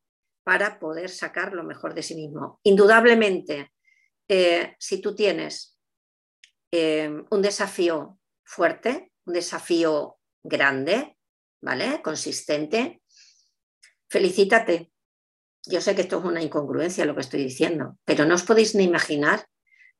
[0.44, 2.62] para poder sacar lo mejor de sí mismo.
[2.64, 3.74] Indudablemente,
[4.30, 5.78] eh, si tú tienes
[6.72, 11.18] eh, un desafío fuerte, un desafío grande,
[11.62, 12.02] ¿vale?
[12.02, 13.02] Consistente,
[14.10, 14.92] felicítate.
[15.66, 18.74] Yo sé que esto es una incongruencia lo que estoy diciendo, pero no os podéis
[18.74, 19.46] ni imaginar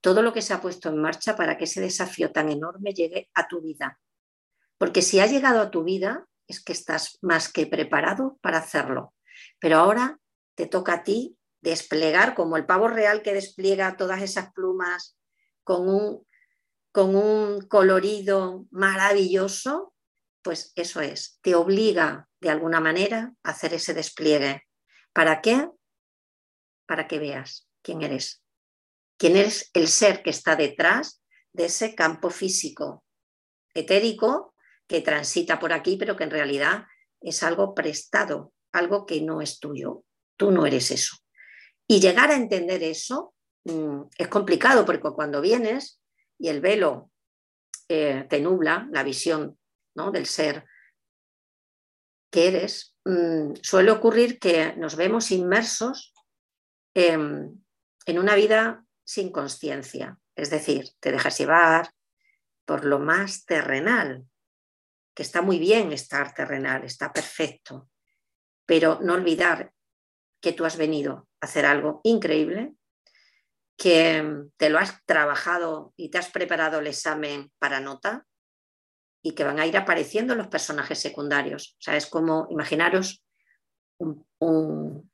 [0.02, 3.30] todo lo que se ha puesto en marcha para que ese desafío tan enorme llegue
[3.34, 4.00] a tu vida.
[4.78, 9.14] Porque si ha llegado a tu vida, es que estás más que preparado para hacerlo.
[9.60, 10.20] Pero ahora
[10.56, 15.18] te toca a ti desplegar como el pavo real que despliega todas esas plumas
[15.64, 16.26] con un,
[16.92, 19.94] con un colorido maravilloso,
[20.42, 24.64] pues eso es, te obliga de alguna manera a hacer ese despliegue.
[25.12, 25.70] ¿Para qué?
[26.86, 28.42] Para que veas quién eres.
[29.18, 31.22] Quién eres el ser que está detrás
[31.54, 33.04] de ese campo físico
[33.74, 34.54] etérico
[34.88, 36.86] que transita por aquí, pero que en realidad
[37.22, 40.04] es algo prestado, algo que no es tuyo.
[40.38, 41.18] Tú no eres eso.
[41.88, 43.34] Y llegar a entender eso
[43.66, 46.02] mm, es complicado porque cuando vienes
[46.38, 47.12] y el velo
[47.90, 49.58] eh, te nubla la visión
[50.14, 50.66] del ser
[52.32, 56.14] que eres, mm, suele ocurrir que nos vemos inmersos
[56.94, 57.64] en,
[58.08, 60.20] una vida sin conciencia.
[60.36, 61.92] Es decir, te dejas llevar
[62.66, 64.26] por lo más terrenal,
[65.16, 67.90] que está muy bien estar terrenal, está perfecto,
[68.66, 69.72] pero no olvidar
[70.42, 72.74] que tú has venido a hacer algo increíble,
[73.78, 78.28] que te lo has trabajado y te has preparado el examen para nota
[79.24, 81.78] y que van a ir apareciendo los personajes secundarios.
[81.80, 83.24] O sea, es como, imaginaros
[84.00, 85.10] un,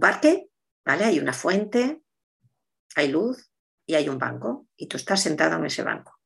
[0.00, 0.48] parque,
[0.84, 1.04] ¿vale?
[1.04, 2.02] Hay una fuente,
[2.96, 3.50] hay luz
[3.86, 6.20] y hay un banco y tú estás sentado en ese banco.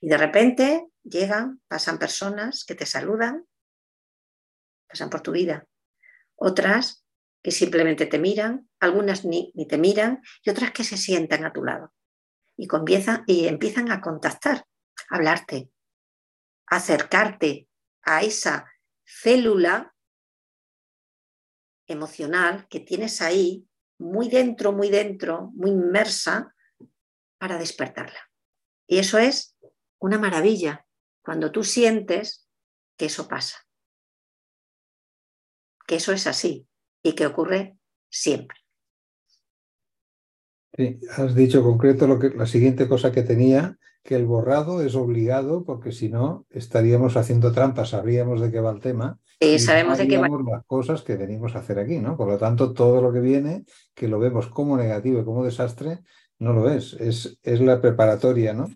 [0.00, 3.46] Y de repente llegan, pasan personas que te saludan,
[4.88, 5.66] pasan por tu vida.
[6.36, 7.04] Otras
[7.42, 11.64] que simplemente te miran, algunas ni, te miran y otras que se sientan a tu
[11.64, 11.92] lado.
[12.56, 14.66] Y, comienzan, y empiezan a contactar,
[15.10, 15.70] a hablarte,
[16.66, 17.68] a acercarte
[18.02, 18.70] a esa
[19.04, 19.94] célula
[21.86, 23.66] emocional que tienes ahí,
[24.00, 26.54] muy dentro, muy dentro, muy inmersa,
[27.38, 28.18] para despertarla.
[28.86, 29.56] Y eso es
[29.98, 30.86] una maravilla,
[31.22, 32.48] cuando tú sientes
[32.96, 33.58] que eso pasa,
[35.86, 36.66] que eso es así
[37.02, 37.78] y que ocurre
[38.10, 38.58] siempre.
[40.76, 44.94] Sí, has dicho concreto lo que, la siguiente cosa que tenía, que el borrado es
[44.94, 49.18] obligado porque si no estaríamos haciendo trampas, sabríamos de qué va el tema.
[49.40, 50.28] Y sabemos de qué va.
[50.28, 52.16] las cosas que venimos a hacer aquí, ¿no?
[52.16, 56.00] Por lo tanto, todo lo que viene, que lo vemos como negativo y como desastre,
[56.38, 58.68] no lo es, es, es la preparatoria, ¿no?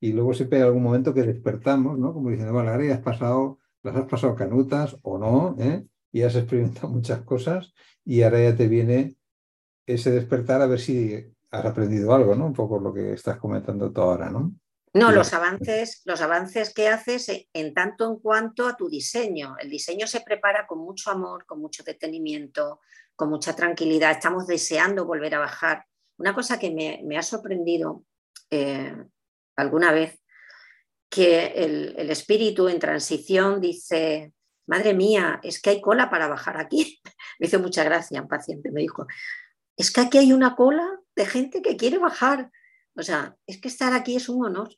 [0.00, 2.12] Y luego siempre hay algún momento que despertamos, ¿no?
[2.12, 5.84] Como diciendo, bueno, ahora ya has pasado, las has pasado canutas o no, ¿eh?
[6.12, 9.16] Y has experimentado muchas cosas y ahora ya te viene
[9.86, 11.14] ese despertar a ver si
[11.50, 12.46] has aprendido algo, ¿no?
[12.46, 14.54] Un poco lo que estás comentando tú ahora, ¿no?
[14.94, 19.56] No, los avances, los avances que haces en tanto en cuanto a tu diseño.
[19.58, 22.80] El diseño se prepara con mucho amor, con mucho detenimiento,
[23.16, 24.10] con mucha tranquilidad.
[24.10, 25.86] Estamos deseando volver a bajar.
[26.18, 28.04] Una cosa que me, ha sorprendido
[28.50, 28.94] eh,
[29.56, 30.22] alguna vez,
[31.08, 34.32] que el, el, espíritu en transición dice,
[34.66, 37.00] madre mía, es que hay cola para bajar aquí.
[37.38, 39.06] me hizo mucha gracia un paciente, me dijo,
[39.76, 42.50] es que aquí hay una cola de gente que quiere bajar.
[42.96, 44.76] O sea, es que estar aquí es un honor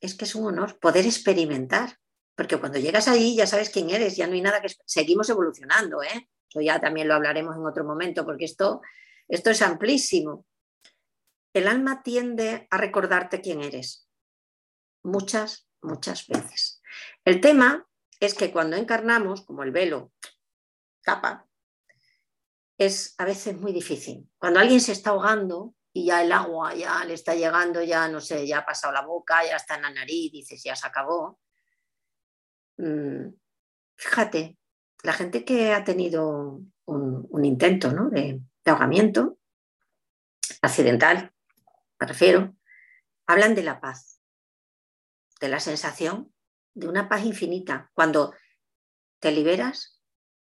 [0.00, 1.98] es que es un honor poder experimentar,
[2.36, 4.68] porque cuando llegas ahí ya sabes quién eres, ya no hay nada que...
[4.84, 6.28] Seguimos evolucionando, ¿eh?
[6.48, 8.80] Eso ya también lo hablaremos en otro momento, porque esto,
[9.26, 10.46] esto es amplísimo.
[11.52, 14.08] El alma tiende a recordarte quién eres,
[15.02, 16.80] muchas, muchas veces.
[17.24, 17.86] El tema
[18.20, 20.12] es que cuando encarnamos, como el velo
[21.02, 21.46] tapa,
[22.78, 24.30] es a veces muy difícil.
[24.38, 28.20] Cuando alguien se está ahogando, y ya el agua ya le está llegando, ya no
[28.20, 31.40] sé, ya ha pasado la boca, ya está en la nariz, dices, ya se acabó.
[32.76, 33.30] Mm,
[33.96, 34.58] fíjate,
[35.02, 39.38] la gente que ha tenido un, intento de, de ahogamiento,
[40.62, 41.32] accidental,
[41.98, 42.54] me refiero,
[43.26, 44.20] hablan de la paz,
[45.40, 46.32] de la sensación
[46.74, 47.90] de una paz infinita.
[47.92, 48.34] Cuando
[49.18, 50.00] te liberas,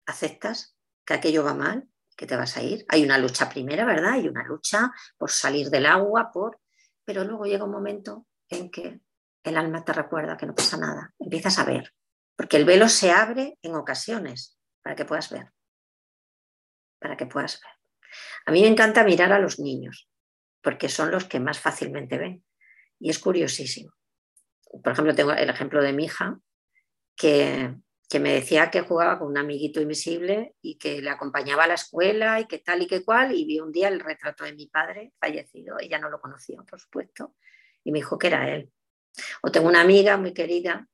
[0.06, 2.84] aceptas que aquello va mal, que te vas a ir.
[2.88, 4.12] Hay una lucha primera, ¿verdad?
[4.12, 6.60] Hay una lucha por salir del agua, por...
[7.04, 9.00] Pero luego llega un momento en que
[9.42, 11.14] el alma te recuerda que no pasa nada.
[11.18, 11.92] Empiezas a ver,
[12.36, 15.52] porque el velo se abre en ocasiones para que puedas ver.
[17.00, 17.72] Para que puedas ver.
[18.46, 20.08] A mí me encanta mirar a los niños,
[20.62, 22.44] porque son los que más fácilmente ven.
[23.00, 23.92] Y es curiosísimo.
[24.82, 26.38] Por ejemplo, tengo el ejemplo de mi hija,
[27.16, 27.74] que
[28.12, 31.74] que me decía que jugaba con un amiguito invisible y que le acompañaba a la
[31.76, 34.66] escuela y que tal y que cual, y vi un día el retrato de mi
[34.66, 37.34] padre fallecido, ella no lo conocía, por supuesto,
[37.82, 38.70] y me dijo que era él.
[39.42, 40.90] O tengo una amiga muy querida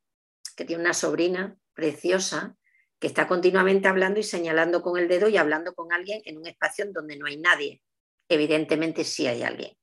[0.57, 2.57] que tiene una sobrina preciosa
[3.01, 6.47] que está continuamente hablando y señalando con el dedo y hablando con alguien en un
[6.47, 7.83] espacio donde no hay nadie.
[8.29, 9.77] Evidentemente sí hay alguien.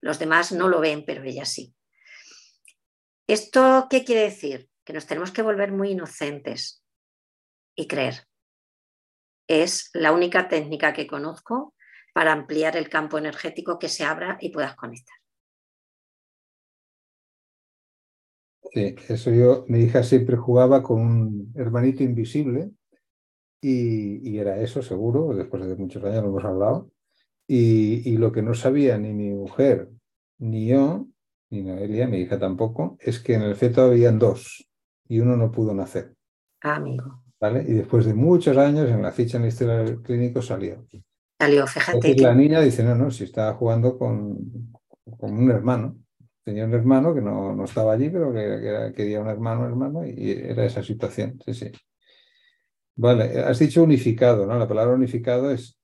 [0.00, 1.74] Los demás no lo ven, pero ella sí.
[3.26, 4.70] ¿Esto qué quiere decir?
[4.84, 6.82] Que nos tenemos que volver muy inocentes
[7.74, 8.26] y creer.
[9.48, 11.74] Es la única técnica que conozco
[12.12, 15.16] para ampliar el campo energético que se abra y puedas conectar.
[18.72, 22.70] Sí, eso yo, mi hija siempre jugaba con un hermanito invisible
[23.60, 26.90] y, era eso seguro, después de muchos años lo hemos hablado,
[27.46, 29.88] y, y, lo que no sabía ni mi mujer
[30.38, 31.06] ni yo,
[31.50, 34.68] ni Noelia, mi hija tampoco, es que en el feto habían dos
[35.12, 36.14] y uno no pudo nacer.
[36.62, 37.22] Amigo.
[37.38, 37.62] ¿Vale?
[37.68, 40.86] Y después de muchos años en la ficha en la historia del clínico salió.
[41.38, 42.16] Salió, fíjate.
[42.16, 44.72] la niña dice, no, no, si estaba jugando con,
[45.18, 45.98] con un hermano.
[46.42, 50.30] Tenía un hermano que no, no estaba allí, pero que, quería un hermano, hermano, y
[50.30, 51.38] era esa situación.
[51.44, 51.72] Sí, sí.
[52.96, 54.58] Vale, has dicho unificado, ¿no?
[54.58, 55.78] La palabra unificado es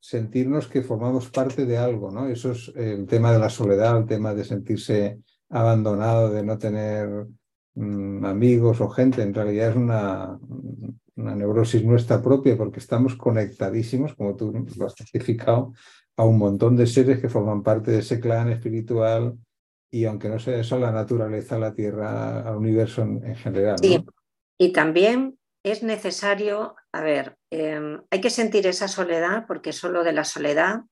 [0.00, 2.28] sentirnos que formamos parte de algo, ¿no?
[2.28, 7.28] Eso es el tema de la soledad, el tema de sentirse abandonado, de no tener
[8.24, 10.38] amigos o gente, en realidad es una,
[11.16, 15.72] una neurosis nuestra propia, porque estamos conectadísimos, como tú lo has certificado,
[16.16, 19.36] a un montón de seres que forman parte de ese clan espiritual
[19.90, 23.76] y aunque no sea eso, la naturaleza, la tierra, al universo en, general.
[24.58, 30.12] Y también es necesario, a ver, em, hay que sentir esa soledad porque solo de
[30.12, 30.88] la soledad mm,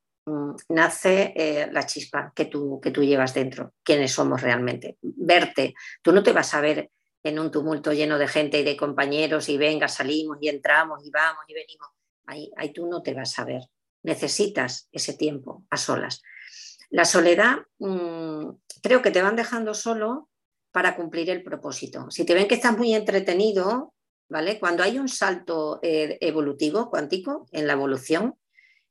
[0.69, 4.99] nace eh, la chispa que tú, que tú llevas dentro, quiénes somos realmente.
[5.01, 6.91] Verte, tú no te vas a ver
[7.23, 11.11] en un tumulto lleno de gente y de compañeros y venga, salimos y entramos y
[11.11, 11.89] vamos y venimos.
[12.27, 13.63] Ahí, ahí tú no te vas a ver.
[14.03, 16.23] Necesitas ese tiempo a solas.
[16.91, 18.51] La soledad mm,
[18.83, 20.29] creo que te van dejando solo
[20.73, 22.11] para cumplir el propósito.
[22.11, 23.95] Si te ven que estás muy entretenido,
[24.29, 24.59] ¿vale?
[24.59, 28.37] Cuando hay un salto eh, evolutivo, cuántico, en la evolución,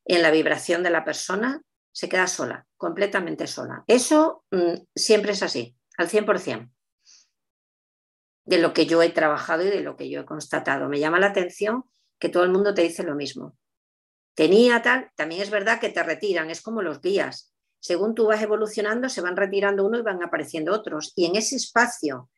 [0.05, 3.83] en la vibración de la persona, se queda sola, completamente sola.
[3.87, 6.69] Eso mm, siempre es así, al 100%
[8.45, 10.87] de lo que yo he trabajado y de lo que yo he constatado.
[10.87, 11.83] Me llama la atención
[12.19, 13.57] que todo el mundo te dice lo mismo.
[14.35, 17.53] Tenía tal, también es verdad que te retiran, es como los guías.
[17.79, 21.13] Según tú vas evolucionando, se van retirando uno y van apareciendo otros.
[21.15, 22.29] Y en ese espacio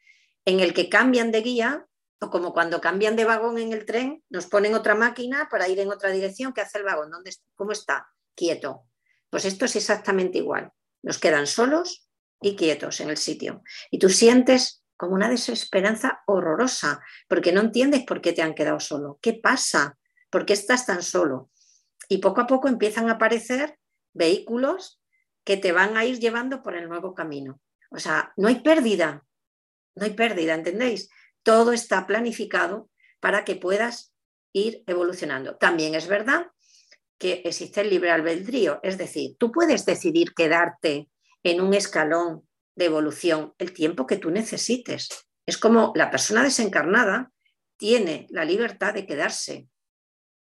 [0.46, 1.88] en el que cambian de guía,
[2.20, 5.80] o como cuando cambian de vagón en el tren, nos ponen otra máquina para ir
[5.80, 7.12] en otra dirección, ¿qué hace el vagón?
[7.12, 8.08] ¿Dónde ¿Cómo está?
[8.36, 8.86] Quieto.
[9.30, 10.72] Pues esto es exactamente igual.
[11.04, 12.10] Nos quedan solos
[12.42, 13.62] y quietos en el sitio.
[13.92, 18.80] Y tú sientes como una desesperanza horrorosa, porque no entiendes por qué te han quedado
[18.80, 19.20] solo.
[19.22, 19.98] ¿Qué pasa?
[20.32, 21.52] ¿Por qué estás tan solo?
[22.10, 23.78] Y poco a poco empiezan a aparecer
[24.14, 25.00] vehículos
[25.44, 27.62] que te van a ir llevando por el nuevo camino.
[27.92, 29.24] O sea, no hay pérdida,
[29.96, 31.10] no hay pérdida, ¿entendéis?
[31.48, 32.90] Todo está planificado
[33.22, 34.14] para que puedas
[34.52, 35.56] ir evolucionando.
[35.56, 36.48] También es verdad
[37.18, 41.10] que existe el libre albedrío, es decir, tú puedes decidir quedarte
[41.44, 45.08] en un escalón de evolución el tiempo que tú necesites.
[45.46, 47.32] Es como la persona desencarnada
[47.78, 49.70] tiene la libertad de quedarse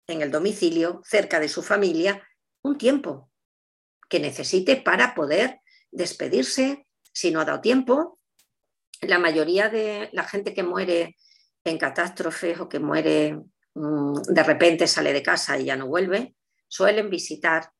[0.05, 2.21] en el domicilio, cerca de su familia,
[2.61, 3.31] un tiempo
[4.07, 8.19] que necesite para poder despedirse, si no ha dado tiempo.
[9.01, 11.15] La mayoría de la gente que muere
[11.63, 13.39] en catástrofes o que muere
[13.73, 16.35] mm, de repente sale de casa y ya no vuelve,
[16.67, 17.71] suelen visitar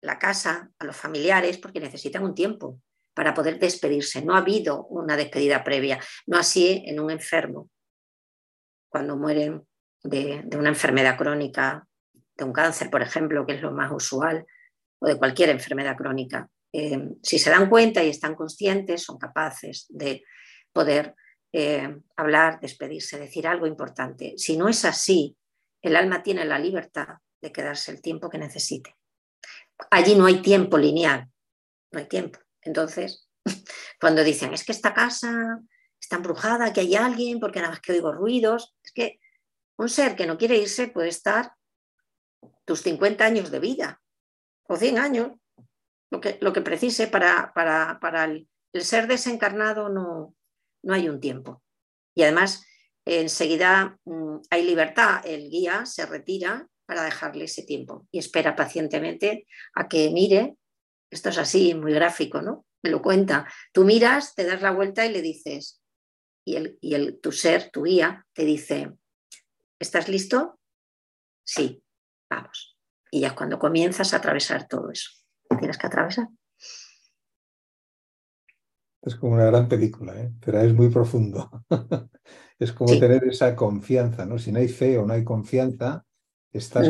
[0.00, 2.80] la casa a los familiares porque necesitan un tiempo
[3.14, 4.22] para poder despedirse.
[4.22, 7.70] No ha habido una despedida previa, no así en un enfermo,
[8.88, 9.66] cuando mueren
[10.02, 11.86] de, una enfermedad crónica,
[12.36, 14.44] de un cáncer, por ejemplo, que es lo más usual,
[14.98, 16.48] o de cualquier enfermedad crónica.
[16.72, 20.24] Eh, si se dan cuenta y están conscientes, son capaces de
[20.72, 21.14] poder
[21.52, 24.34] eh, hablar, despedirse, decir algo importante.
[24.38, 25.36] Si no es así,
[25.82, 28.96] el alma tiene la libertad de quedarse el tiempo que necesite.
[29.90, 31.28] Allí no hay tiempo lineal,
[31.90, 32.38] no hay tiempo.
[32.62, 33.28] Entonces,
[34.00, 35.60] cuando dicen, es que esta casa
[36.00, 39.20] está embrujada, que hay alguien, porque nada más que oigo ruidos, es que
[39.76, 41.52] un ser que no quiere irse puede estar
[42.64, 44.00] tus 50 años de vida
[44.68, 45.32] o 100 años,
[46.10, 50.34] lo que, lo que precise para, para, el, ser desencarnado no,
[50.82, 51.62] no hay un tiempo.
[52.14, 52.66] Y además,
[53.04, 59.46] enseguida mm, hay libertad, el guía se retira para dejarle ese tiempo y espera pacientemente
[59.74, 60.56] a que mire
[61.12, 62.64] esto es así, muy gráfico, ¿no?
[62.82, 63.46] Me lo cuenta.
[63.72, 65.82] Tú miras, te das la vuelta y le dices,
[66.44, 68.90] y, el, y el, tu ser, tu guía, te dice,
[69.78, 70.58] ¿estás listo?
[71.44, 71.84] Sí,
[72.30, 72.78] vamos.
[73.10, 75.10] Y ya es cuando comienzas a atravesar todo eso.
[75.58, 76.28] Tienes que atravesar.
[79.02, 80.32] Es como una gran película, ¿eh?
[80.44, 81.50] pero es muy profundo.
[82.58, 84.38] es como tener esa confianza, ¿no?
[84.38, 86.04] Si no hay fe o no hay confianza,
[86.52, 86.86] Estás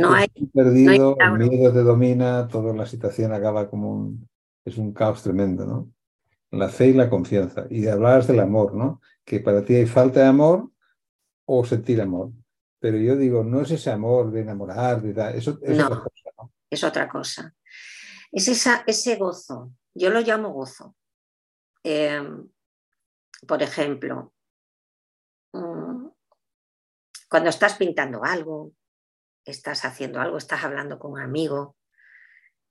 [0.53, 4.29] perdido, el miedo te domina, toda la situación acaba como un,
[4.65, 5.89] es un caos tremendo, ¿no?
[6.51, 7.67] La fe y la confianza.
[7.71, 9.01] Y hablabas del amor, ¿no?
[9.25, 10.69] Que para ti hay falta de amor
[11.47, 12.33] o sentir amor.
[12.81, 16.31] Pero yo digo, no es ese amor de enamorar, de eso es otra cosa.
[16.37, 16.53] ¿no?
[16.69, 17.55] Es otra cosa.
[18.33, 19.71] Es esa, ese gozo.
[19.95, 20.97] Yo lo llamo gozo.
[21.85, 22.49] Em,
[23.47, 24.33] por ejemplo,
[25.53, 26.09] mm,
[27.29, 28.73] cuando estás pintando algo,
[29.45, 31.77] estás haciendo algo, estás hablando con un amigo,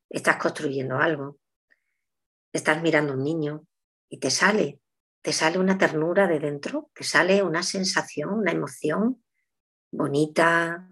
[0.09, 1.39] estás construyendo algo,
[2.53, 3.65] estás mirando a un niño
[4.09, 4.79] y te sale,
[5.21, 9.23] te sale una ternura de dentro, te sale una sensación, una emoción
[9.91, 10.89] bonita,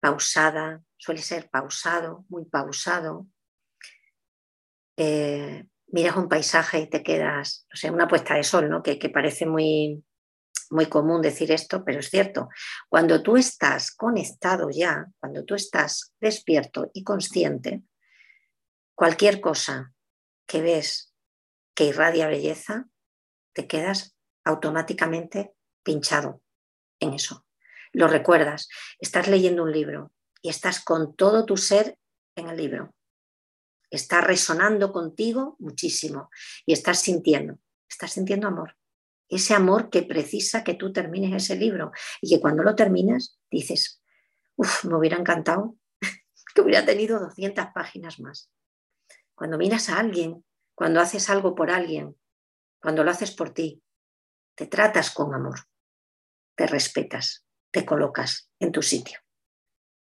[0.00, 3.26] pausada, suele ser pausado, muy pausado.
[4.96, 8.82] Eh, miras un paisaje y te quedas, o sea, una puesta de sol, ¿no?
[8.82, 10.04] que parece muy,
[10.70, 12.48] muy común decir esto, pero es cierto.
[12.88, 17.82] Cuando tú estás conectado ya, cuando tú estás despierto y consciente,
[18.94, 19.92] cualquier cosa
[20.46, 21.14] que ves
[21.74, 22.86] que irradia belleza,
[23.52, 26.42] te quedas automáticamente pinchado
[27.00, 27.44] en eso.
[27.92, 28.68] lo recuerdas.
[28.98, 30.12] Estás leyendo un libro
[30.42, 31.98] y estás con todo tu ser
[32.34, 32.95] en el libro.
[33.90, 36.30] Está resonando contigo muchísimo
[36.64, 37.58] y estás sintiendo,
[37.88, 38.76] estás sintiendo amor.
[39.28, 44.02] Ese amor que precisa que tú termines ese libro y que cuando lo terminas dices,
[44.56, 45.76] uff, me hubiera encantado
[46.54, 48.50] que hubiera tenido 200 páginas más.
[49.34, 52.16] Cuando miras a alguien, cuando haces algo por alguien,
[52.80, 53.82] cuando lo haces por ti,
[54.54, 55.60] te tratas con amor,
[56.54, 59.20] te respetas, te colocas en tu sitio.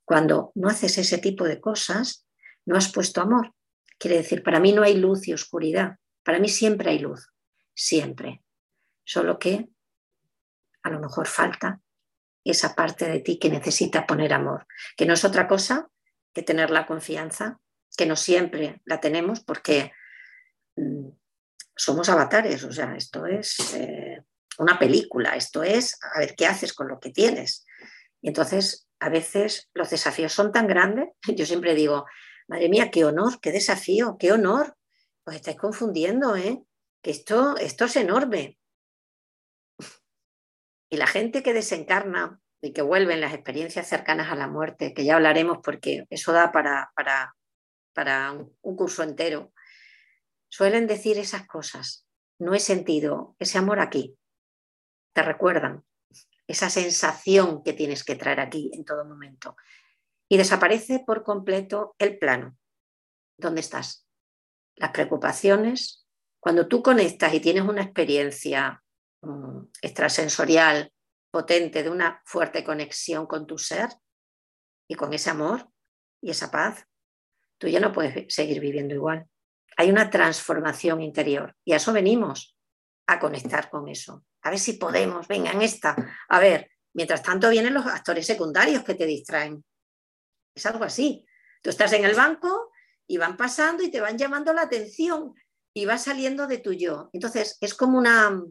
[0.06, 2.26] Cuando no haces ese tipo de cosas,
[2.66, 3.54] no has puesto amor.
[3.98, 5.98] Quiere decir, para mí no hay luz y oscuridad.
[6.24, 7.32] Para mí siempre hay luz,
[7.74, 8.44] siempre.
[9.04, 9.70] Solo que
[10.84, 11.82] a lo mejor falta
[12.44, 15.90] esa parte de ti que necesita poner amor, que no es otra cosa
[16.34, 17.60] que tener la confianza,
[17.98, 19.92] que no siempre la tenemos porque
[20.76, 21.08] mm,
[21.76, 24.24] somos avatares, o sea, esto es eh,
[24.60, 27.66] una película, esto es a ver qué haces con lo que tienes.
[28.22, 32.06] Y entonces, a veces los desafíos son tan grandes, yo siempre digo,
[32.48, 34.78] madre mía, qué honor, qué desafío, qué honor.
[35.24, 36.64] Pues estáis confundiendo, ¿eh?
[37.02, 38.60] Que esto, esto es enorme.
[40.90, 45.06] Y la gente que desencarna y que vuelven las experiencias cercanas a la muerte, que
[45.06, 47.36] ya hablaremos porque eso da para, para,
[47.94, 49.52] para un curso entero,
[50.50, 52.08] suelen decir esas cosas.
[52.40, 54.18] No he sentido ese amor aquí.
[55.14, 55.84] Te recuerdan
[56.48, 59.56] esa sensación que tienes que traer aquí en todo momento.
[60.30, 62.58] Y desaparece por completo el plano.
[63.38, 64.08] ¿Dónde estás?
[64.76, 66.08] Las preocupaciones.
[66.40, 68.84] Cuando tú conectas y tienes una experiencia
[69.22, 70.92] mm, extrasensorial
[71.32, 73.90] potente de una fuerte conexión con tu ser
[74.88, 75.70] y con ese amor
[76.22, 76.86] y esa paz,
[77.58, 79.28] tú ya no puedes seguir viviendo igual.
[79.78, 82.56] Hay una transformación interior y a eso venimos,
[83.08, 84.24] a conectar con eso.
[84.42, 85.96] A ver si podemos, venga, en esta.
[86.30, 89.64] A ver, mientras tanto vienen los actores secundarios que te distraen.
[90.56, 91.26] Es algo así.
[91.62, 92.72] Tú estás en el banco
[93.06, 95.36] y van pasando y te van llamando la atención
[95.74, 97.10] y vas saliendo de tu yo.
[97.14, 98.42] Entonces, es como una,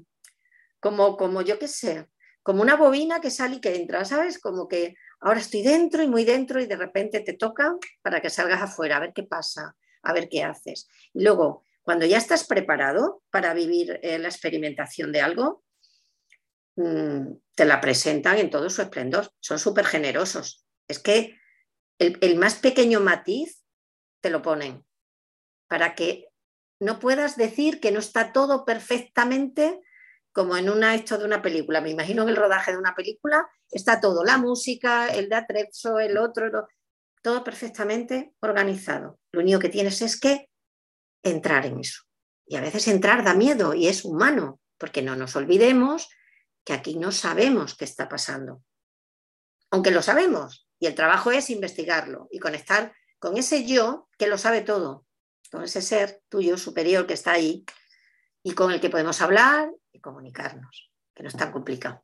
[0.79, 2.09] como, como yo qué sé,
[2.43, 4.39] como una bobina que sale y que entra, ¿sabes?
[4.39, 8.29] Como que ahora estoy dentro y muy dentro y de repente te toca para que
[8.29, 10.87] salgas afuera, a ver qué pasa, a ver qué haces.
[11.15, 15.65] Y luego, cuando ya estás preparado para vivir eh, la experimentación de algo,
[16.77, 19.31] mm, te la presentan en todo su esplendor.
[19.41, 20.67] Son súper generosos.
[20.87, 21.39] Es que
[21.99, 23.65] el, más pequeño matiz
[24.21, 24.85] te lo ponen
[25.69, 26.29] para que
[26.81, 29.81] no puedas decir que no está todo perfectamente
[30.33, 31.81] como en una esto de una película.
[31.81, 35.99] Me imagino en el rodaje de una película está todo, la música, el de Atrezzo,
[35.99, 36.69] el otro,
[37.23, 39.19] todo perfectamente organizado.
[39.33, 40.51] Lo único que tienes es que
[41.23, 42.03] entrar en eso.
[42.47, 46.09] Y a veces entrar da miedo y es humano, porque no nos olvidemos
[46.65, 48.63] que aquí no sabemos qué está pasando.
[49.71, 54.37] Aunque lo sabemos, y el trabajo es investigarlo y conectar con ese yo que lo
[54.37, 55.07] sabe todo,
[55.51, 57.65] con ese ser tuyo superior que está ahí
[58.43, 62.03] y con el que podemos hablar y comunicarnos, que no es tan complicado.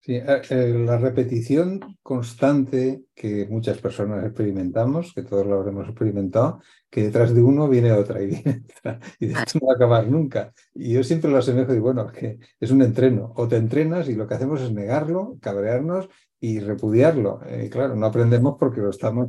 [0.00, 6.60] Sí, eh, eh, la repetición constante que muchas personas experimentamos, que todos lo habremos experimentado,
[6.90, 8.42] que detrás de uno viene otra y
[8.78, 10.52] otra, y de esto no va a acabar nunca.
[10.74, 14.16] Y yo siempre lo asemejo y bueno, que es un entreno, o te entrenas y
[14.16, 16.08] lo que hacemos es negarlo, cabrearnos
[16.40, 17.40] y repudiarlo.
[17.46, 19.28] Eh, claro, no aprendemos porque lo estamos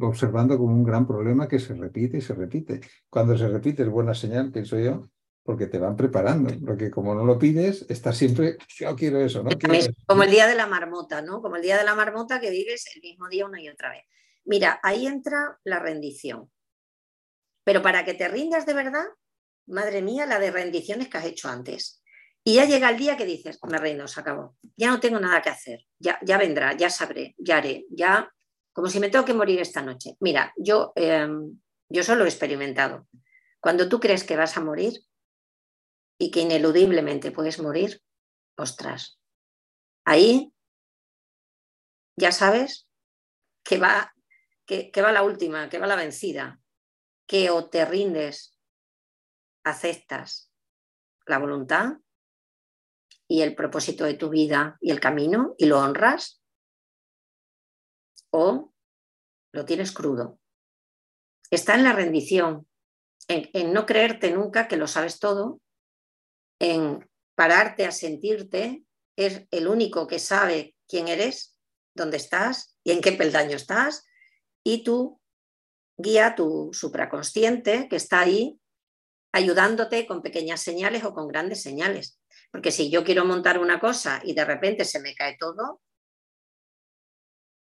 [0.00, 2.80] observando como un gran problema que se repite y se repite.
[3.08, 5.08] Cuando se repite es buena señal, pienso yo,
[5.42, 9.50] porque te van preparando, porque como no lo pides, estás siempre, yo quiero eso, ¿no?
[10.06, 11.40] Como el día de la marmota, ¿no?
[11.40, 14.04] Como el día de la marmota que vives el mismo día una y otra vez.
[14.44, 16.50] Mira, ahí entra la rendición.
[17.62, 19.06] Pero para que te rindas de verdad,
[19.66, 21.99] madre mía, la de rendiciones que has hecho antes.
[22.44, 24.56] Y ya llega el día que dices, me rindo, se acabó.
[24.76, 25.80] Ya no tengo nada que hacer.
[25.98, 28.32] Ya, ya vendrá, ya sabré, ya haré, ya
[28.72, 30.16] como si me tengo que morir esta noche.
[30.20, 33.08] Mira, yo, em, yo solo he experimentado.
[33.60, 35.04] Cuando tú crees que vas a morir
[36.18, 38.00] y que ineludiblemente puedes morir,
[38.56, 39.20] ostras,
[40.04, 40.52] ahí
[42.16, 42.88] ya sabes
[43.62, 44.14] que va,
[44.64, 46.60] que, que va la última, que va la vencida,
[47.26, 48.56] que o te rindes,
[49.62, 50.50] aceptas
[51.26, 51.98] la voluntad
[53.30, 56.42] y el propósito de tu vida y el camino y lo honras,
[58.32, 58.72] o
[59.52, 60.40] lo tienes crudo.
[61.48, 62.66] Está en la rendición,
[63.28, 65.60] en, no creerte nunca que lo sabes todo,
[66.58, 68.82] en pararte a sentirte,
[69.16, 71.56] es el único que sabe quién eres,
[71.94, 74.08] dónde estás y en qué peldaño estás,
[74.64, 75.20] y tú
[75.96, 78.58] guía tu supraconsciente que está ahí
[79.32, 82.19] ayudándote con pequeñas señales o con grandes señales.
[82.50, 85.80] Porque si yo quiero montar una cosa y de repente se me cae todo,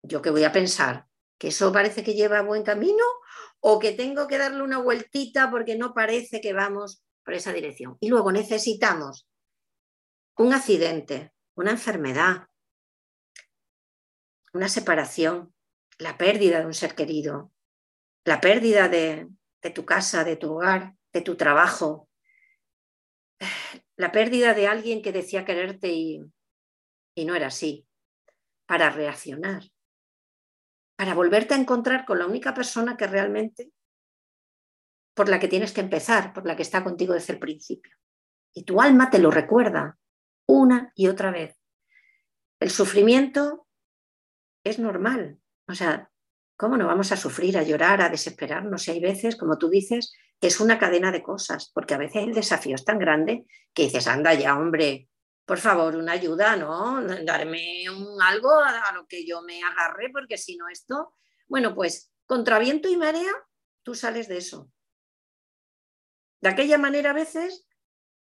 [0.03, 1.07] ¿yo qué voy a pensar?
[1.39, 3.05] ¿Que eso parece que lleva buen camino?
[3.61, 7.97] ¿O que tengo que darle una vueltita porque no parece que vamos por esa dirección?
[8.01, 9.29] Y luego necesitamos
[10.37, 12.47] un accidente, una enfermedad,
[14.53, 15.53] una separación,
[15.99, 17.53] la pérdida de un ser querido,
[18.25, 19.29] la pérdida de,
[19.75, 22.09] tu casa, de tu hogar, de tu trabajo,
[23.99, 26.21] la pérdida de alguien que decía quererte y,
[27.25, 27.87] no era así,
[28.65, 29.65] para reaccionar,
[30.97, 33.73] para volverte a encontrar con la única persona que realmente
[35.15, 37.93] por la que tienes que empezar, por la que está contigo desde el principio.
[38.55, 39.99] Y tu alma te lo recuerda
[40.47, 41.57] una y otra vez.
[42.61, 43.67] El sufrimiento
[44.63, 45.41] es normal.
[45.67, 46.09] O sea,
[46.57, 48.87] ¿cómo no vamos a sufrir, a llorar, a desesperarnos?
[48.87, 52.35] Y hay veces, como tú dices, es una cadena de cosas, porque a veces el
[52.35, 55.09] desafío es tan grande que dices, anda ya, hombre,
[55.45, 57.03] por favor, una ayuda, ¿no?
[57.25, 61.15] Darme un algo a, lo que yo me agarre, porque si no esto,
[61.47, 63.33] bueno, pues contra viento y marea,
[63.83, 64.71] tú sales de eso.
[66.41, 67.67] De aquella manera a veces,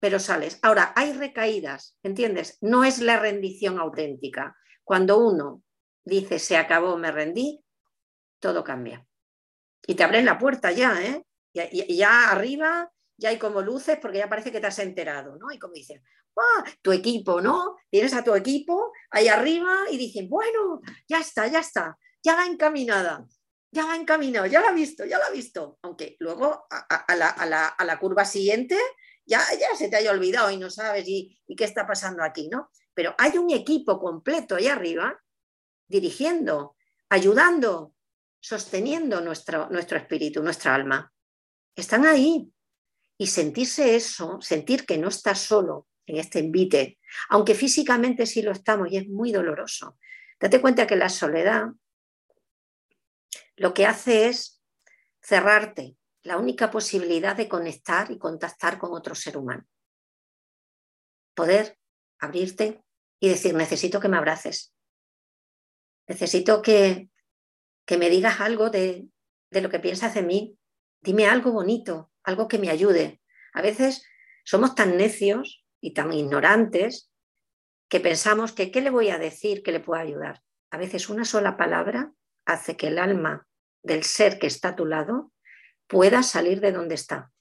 [0.01, 0.61] pero sales.
[0.63, 2.57] Ahora, hay recaídas, ¿entiendes?
[2.61, 4.57] No es la rendición auténtica.
[4.85, 5.63] Cuando uno
[6.05, 7.65] dice se acabó, me rendí,
[8.39, 9.07] todo cambia.
[9.87, 11.25] Y te abren la puerta ya, ¿eh?
[11.71, 15.51] Y, ya arriba ya hay como luces porque ya parece que te has enterado, ¿no?
[15.51, 16.03] Y como dicen,
[16.37, 16.65] ¡ah!
[16.83, 17.77] tu equipo, ¿no?
[17.91, 22.47] Tienes a tu equipo ahí arriba y dicen, bueno, ya está, ya está, ya va
[22.47, 23.27] encaminada,
[23.73, 25.79] ya va encaminado, ya la ha visto, ya la ha visto.
[25.83, 27.17] Aunque luego a,
[27.85, 28.79] la, curva siguiente
[29.27, 32.49] ya, ya se te haya olvidado y no sabes y, y qué está pasando aquí,
[32.49, 32.71] ¿no?
[32.95, 35.21] Pero hay un equipo completo ahí arriba
[35.89, 36.77] dirigiendo,
[37.09, 37.95] ayudando,
[38.41, 41.13] sosteniendo nuestro, nuestro espíritu, nuestra alma.
[41.79, 42.53] Están ahí.
[43.21, 46.99] Y sentirse eso, sentir que no estás solo en este envite,
[47.29, 49.99] aunque físicamente sí lo estamos y es muy doloroso.
[50.41, 51.67] Date cuenta que la soledad
[53.57, 54.63] lo que hace es
[55.21, 59.65] cerrarte la única posibilidad de conectar y contactar con otro ser humano.
[61.35, 61.77] Poder
[62.21, 62.85] abrirte
[63.21, 64.73] y decir, necesito que me abraces,
[66.07, 67.11] necesito que,
[67.85, 69.09] que me digas algo de,
[69.51, 70.59] de lo que piensas de mí.
[71.01, 73.21] Dime algo bonito, algo que me ayude.
[73.53, 74.05] A veces
[74.45, 77.11] somos tan necios y tan ignorantes
[77.89, 80.43] que pensamos que qué le voy a decir que le pueda ayudar.
[80.71, 82.13] A veces una sola palabra
[82.45, 83.47] hace que el alma
[83.83, 85.33] del ser que está a tu lado
[85.87, 87.33] pueda salir de donde está,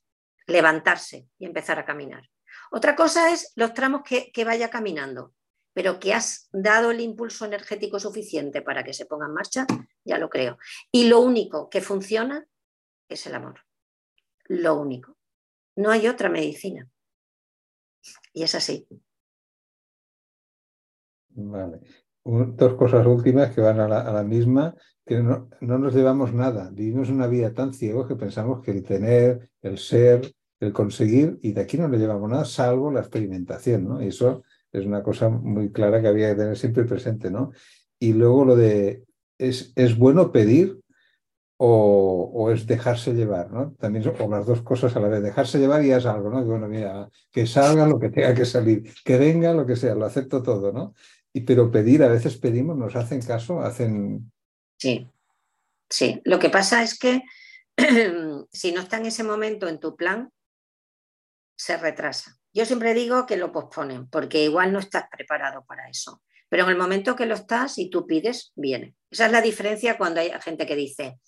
[0.45, 2.29] levantarse y empezar a caminar.
[2.71, 5.33] Otra cosa es los tramos que, que vaya caminando
[5.77, 9.67] pero que has dado el impulso energético suficiente para que se ponga en marcha,
[10.03, 10.57] ya lo creo.
[10.91, 12.47] Y lo único que funciona
[13.09, 13.61] es el amor.
[14.45, 15.17] Lo único.
[15.75, 16.89] No hay otra medicina.
[18.33, 18.87] Y es así.
[21.29, 21.81] Vale.
[22.23, 26.69] Dos cosas últimas que van a la, misma, que no, no, nos llevamos nada.
[26.73, 31.53] Vivimos una vida tan ciego que pensamos que el tener, el ser, el conseguir, y
[31.53, 34.03] de aquí no le llevamos nada, salvo la experimentación, ¿no?
[34.03, 37.51] Y eso es una cosa muy clara que había que tener siempre presente, ¿no?
[37.97, 39.05] Y luego lo de,
[39.37, 40.81] ¿es, es bueno pedir
[41.57, 43.73] o, es dejarse llevar, ¿no?
[43.79, 46.39] También, o las dos cosas a la vez, dejarse llevar y es algo, ¿no?
[46.39, 49.95] Que bueno, mira, que salga lo que tenga que salir, que venga lo que sea,
[49.95, 50.93] lo acepto todo, ¿no?
[51.33, 54.31] Y, pero pedir, a veces pedimos, nos hacen caso, hacen...
[54.77, 55.09] Sí,
[55.89, 56.21] sí.
[56.25, 57.23] Lo que pasa es que
[58.51, 60.31] si no está en ese momento en tu plan,
[61.55, 62.37] se retrasa.
[62.53, 66.21] Yo siempre digo que lo posponen, porque igual no estás preparado para eso.
[66.49, 68.95] Pero en el momento que lo estás y tú pides, viene.
[69.09, 71.19] Esa es la diferencia cuando hay gente que dice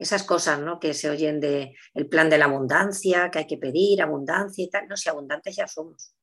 [0.00, 0.80] esas cosas ¿no?
[0.80, 4.70] que se oyen de el plan de la abundancia, que hay que pedir abundancia y
[4.70, 4.88] tal.
[4.88, 6.14] No, si abundantes ya somos.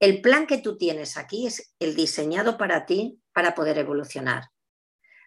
[0.00, 4.48] El plan que tú tienes aquí es el diseñado para ti para poder evolucionar.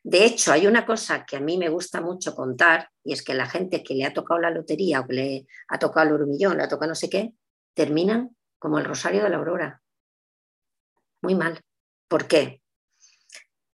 [0.03, 3.33] De hecho, hay una cosa que a mí me gusta mucho contar y es que
[3.33, 6.57] la gente que le ha tocado la lotería o que le ha tocado el urmillón,
[6.57, 7.33] le ha tocado no sé qué,
[7.73, 9.81] terminan como el rosario de la aurora.
[11.21, 11.61] Muy mal.
[12.09, 12.61] ¿Por qué?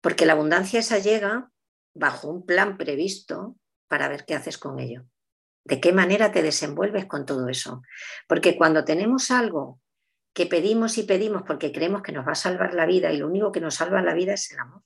[0.01, 1.49] Porque la abundancia esa llega
[1.97, 5.05] bajo un plan previsto para ver qué haces con ello.
[5.63, 7.81] ¿De qué manera te desenvuelves con todo eso?
[8.27, 9.81] Porque cuando tenemos algo
[10.33, 13.27] que pedimos y pedimos porque creemos que nos va a salvar la vida y lo
[13.27, 14.83] único que nos salva la vida es el amor.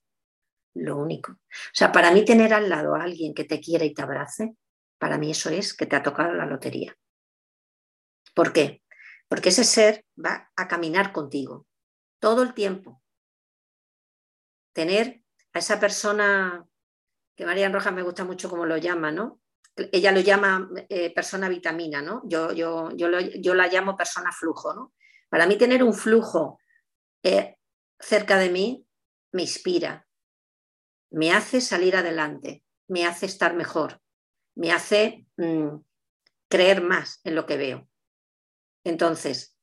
[0.74, 1.34] Lo único.
[1.34, 4.55] O sea, para mí tener al lado a alguien que te quiera y te abrace,
[4.97, 6.95] para mí eso es que te ha tocado la lotería.
[8.34, 8.82] ¿Por qué?
[9.32, 11.66] porque ese ser va a caminar contigo
[12.20, 13.01] todo el tiempo.
[14.74, 16.68] Tener a esa persona,
[17.36, 19.39] que María Rojas me gusta mucho como lo llama, ¿no?
[19.75, 22.21] Ella lo llama eh, persona vitamina, ¿no?
[22.25, 24.93] Yo, yo, yo, yo, la llamo persona flujo, ¿no?
[25.29, 26.59] Para mí tener un flujo
[27.23, 27.55] eh,
[27.99, 28.86] cerca de mí
[29.32, 30.07] me inspira,
[31.11, 34.01] me hace salir adelante, me hace estar mejor,
[34.55, 35.77] me hace mm,
[36.49, 37.88] creer más en lo que veo.
[38.84, 39.57] Entonces,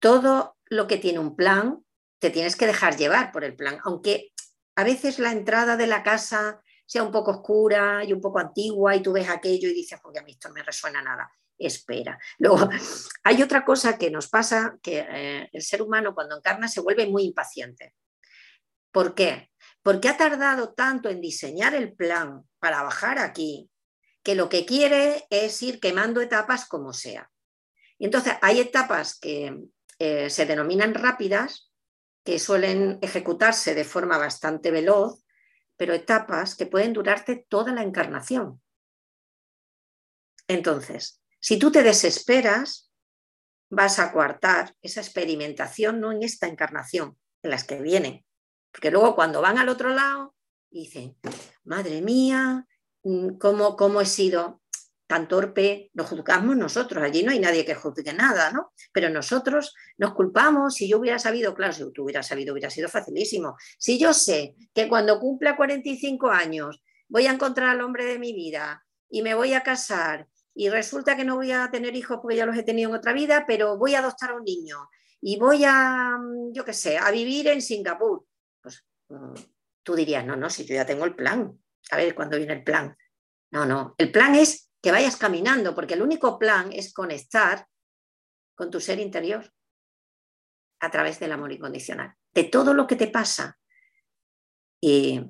[0.00, 1.84] todo lo que tiene un plan,
[2.18, 4.32] te tienes que dejar llevar por el plan, aunque
[4.74, 6.61] a veces la entrada de la casa
[6.92, 10.18] sea un poco oscura y un poco antigua y tú ves aquello y dices, porque
[10.18, 11.32] a mí esto no me resuena nada.
[11.56, 12.18] Espera.
[12.36, 12.68] Luego,
[13.24, 17.06] hay otra cosa que nos pasa, que eh, el ser humano cuando encarna se vuelve
[17.06, 17.94] muy impaciente.
[18.90, 19.50] ¿Por qué?
[19.82, 23.70] Porque ha tardado tanto en diseñar el plan para bajar aquí,
[24.22, 27.30] que lo que quiere es ir quemando etapas como sea.
[27.96, 29.62] Y entonces hay etapas que
[29.98, 31.72] eh, se denominan rápidas,
[32.22, 35.22] que suelen ejecutarse de forma bastante veloz,
[35.82, 38.62] pero etapas que pueden durarte toda la encarnación.
[40.46, 42.92] Entonces, si tú te desesperas,
[43.68, 48.24] vas a coartar esa experimentación no en esta encarnación, en las que vienen.
[48.70, 50.36] Porque luego cuando van al otro lado,
[50.70, 51.18] dicen,
[51.64, 52.64] madre mía,
[53.02, 54.61] mm, ¿cómo, cómo he sido
[55.12, 55.90] tan torpe?
[55.92, 58.72] Nos juzgamos nosotros, allí no hay nadie que juzgue nada, ¿no?
[58.94, 62.88] Pero nosotros nos culpamos, si yo hubiera sabido, claro, si tú hubieras sabido, hubiera sido
[62.88, 63.54] facilísimo.
[63.78, 68.32] Si yo sé que cuando cumpla 45 años voy a encontrar al hombre de mi
[68.32, 72.36] vida y me voy a casar y resulta que no voy a tener hijos porque
[72.36, 74.88] ya los he tenido en otra vida, pero voy a adoptar a un niño
[75.20, 78.24] y voy a, mm, yo qué sé, a vivir en Singapur
[78.62, 79.34] pues mm,
[79.82, 81.58] tú dirías, no, no, si yo ya tengo el plan.
[81.90, 82.96] A ver cuándo viene el plan.
[83.50, 87.68] No, no, el plan es que vayas caminando, porque el único plan es conectar
[88.54, 89.52] con tu ser interior
[90.80, 93.58] a través del amor incondicional, de todo lo que te pasa.
[94.80, 95.20] Y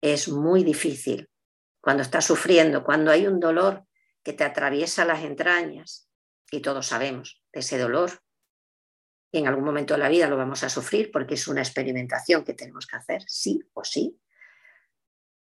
[0.00, 1.28] es muy difícil
[1.80, 3.84] cuando estás sufriendo, cuando hay un dolor
[4.22, 6.08] que te atraviesa las entrañas,
[6.48, 8.22] y todos sabemos de ese dolor,
[9.32, 12.44] y en algún momento de la vida lo vamos a sufrir porque es una experimentación
[12.44, 14.20] que tenemos que hacer, sí o sí.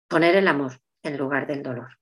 [0.06, 2.01] Poner el amor en lugar del dolor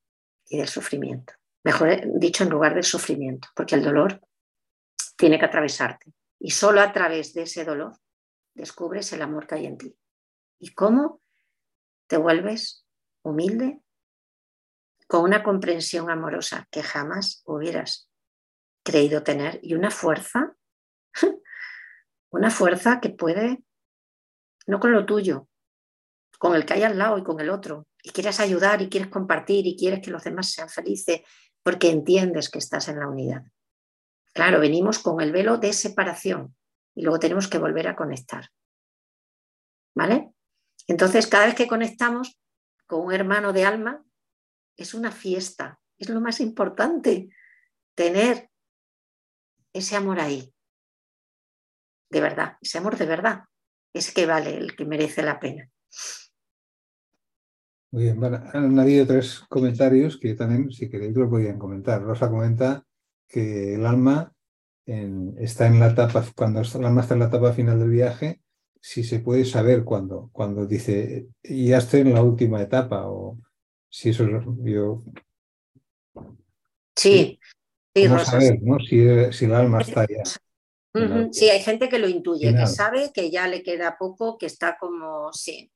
[0.51, 1.33] y del sufrimiento.
[1.65, 4.21] Mejor dicho, en lugar del sufrimiento, porque el dolor
[5.17, 6.13] tiene que atravesarte.
[6.39, 7.97] Y solo a través de ese dolor
[8.55, 9.97] descubres el amor que hay en ti.
[10.59, 11.23] ¿Y cómo
[12.07, 12.85] te vuelves
[13.23, 13.81] humilde
[15.07, 18.11] con una comprensión amorosa que jamás hubieras
[18.83, 20.55] creído tener y una fuerza
[22.31, 23.63] una fuerza que puede,
[24.67, 25.49] no con lo tuyo,
[26.41, 29.11] con el que hay al lado y con el otro, y quieres ayudar y quieres
[29.11, 31.21] compartir y quieres que los demás sean felices
[31.63, 33.43] porque entiendes que estás en la unidad.
[34.33, 36.57] Claro, venimos con el velo de separación
[36.95, 38.49] y luego tenemos que volver a conectar.
[39.95, 40.33] ¿Vale?
[40.87, 42.41] Entonces, cada vez que conectamos
[42.87, 44.03] con un hermano de alma,
[44.79, 47.29] es una fiesta, es lo más importante,
[47.95, 48.49] tener
[49.75, 50.55] ese amor ahí,
[52.09, 53.45] de verdad, ese amor de verdad,
[53.93, 55.71] es que vale, el que merece la pena.
[57.93, 62.03] Muy bien, han habido tres comentarios que también, si queréis, lo podían comentar.
[62.03, 62.85] Rosa comenta
[63.27, 64.33] que el alma
[64.87, 68.41] está en la etapa, cuando el alma está en la etapa final del viaje,
[68.81, 73.39] si se puede saber cuándo, cuando dice, ya estoy en la última etapa, o
[73.89, 74.27] si eso
[74.65, 75.03] yo...
[76.97, 77.39] Sí,
[77.95, 78.33] sí, Rosa.
[78.33, 78.79] Saber, ¿no?
[78.81, 80.23] si, si el alma está ya.
[81.31, 84.77] Sí, hay gente que lo intuye, que sabe que ya le queda poco, que está
[84.79, 85.71] como, sí.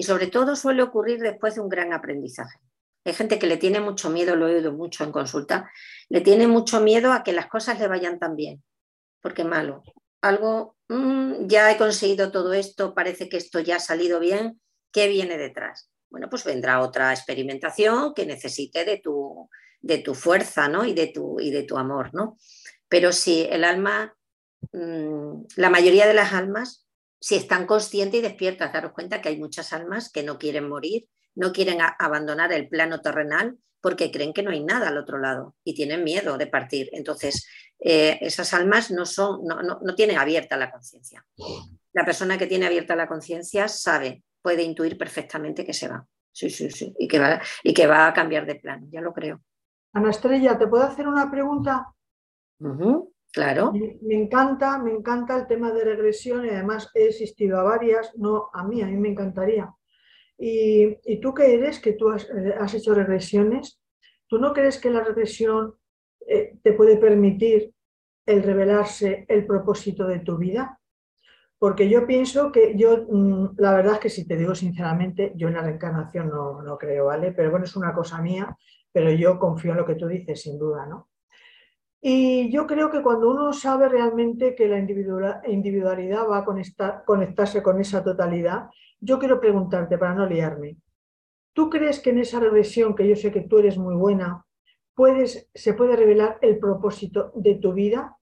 [0.00, 2.58] Y sobre todo suele ocurrir después de un gran aprendizaje.
[3.04, 5.70] Hay gente que le tiene mucho miedo, lo he oído mucho en consulta,
[6.08, 8.64] le tiene mucho miedo a que las cosas le vayan tan bien,
[9.20, 9.82] porque malo.
[10.22, 14.58] Algo, mm, ya he conseguido todo esto, parece que esto ya ha salido bien,
[14.90, 15.90] ¿qué viene detrás?
[16.08, 19.50] Bueno, pues vendrá otra experimentación que necesite de tu,
[19.82, 20.86] de tu fuerza ¿no?
[20.86, 22.14] y, de tu, y de tu amor.
[22.14, 22.38] ¿no?
[22.88, 24.16] Pero si el alma
[24.72, 26.86] Mm, la mayoría de las almas,
[27.20, 31.06] si están conscientes y despiertas, daros cuenta que hay muchas almas que no quieren morir,
[31.34, 35.54] no quieren abandonar el plano terrenal porque creen que no hay nada al otro lado
[35.64, 36.88] y tienen miedo de partir.
[36.92, 37.46] Entonces,
[37.78, 41.24] eh, esas almas no, son, no, no, tienen abierta la conciencia.
[41.92, 46.06] La persona que tiene abierta la conciencia sabe, puede intuir perfectamente que se va.
[46.32, 46.94] Sí, sí, sí.
[46.98, 49.42] Y que va, y que va a cambiar de plano, ya lo creo.
[49.92, 51.92] Ana Estrella, ¿te puedo hacer una pregunta?
[53.32, 53.72] Claro.
[53.72, 58.50] Me, encanta, me encanta el tema de regresión y además he asistido a varias, no
[58.52, 59.72] a mí, a mí me encantaría.
[60.36, 63.80] Y, tú qué eres, que tú eh, has, hecho regresiones,
[64.26, 65.74] ¿tú no crees que la regresión
[66.26, 67.72] eh, te puede permitir
[68.26, 70.80] el revelarse el propósito de tu vida?
[71.58, 75.48] Porque yo pienso que yo, mm, la verdad es que si te digo sinceramente, yo
[75.48, 77.32] en la reencarnación no, no creo, ¿vale?
[77.32, 78.56] Pero bueno, es una cosa mía,
[78.90, 81.09] pero yo confío en lo que tú dices, sin duda, ¿no?
[82.02, 87.80] Y yo creo que cuando uno sabe realmente que la individualidad va a conectarse con
[87.80, 88.70] esa totalidad,
[89.00, 90.78] yo quiero preguntarte para no liarme.
[91.52, 94.46] ¿Tú crees que en esa regresión, que yo sé que tú eres muy buena,
[94.94, 98.16] puedes, se puede revelar el propósito de tu vida?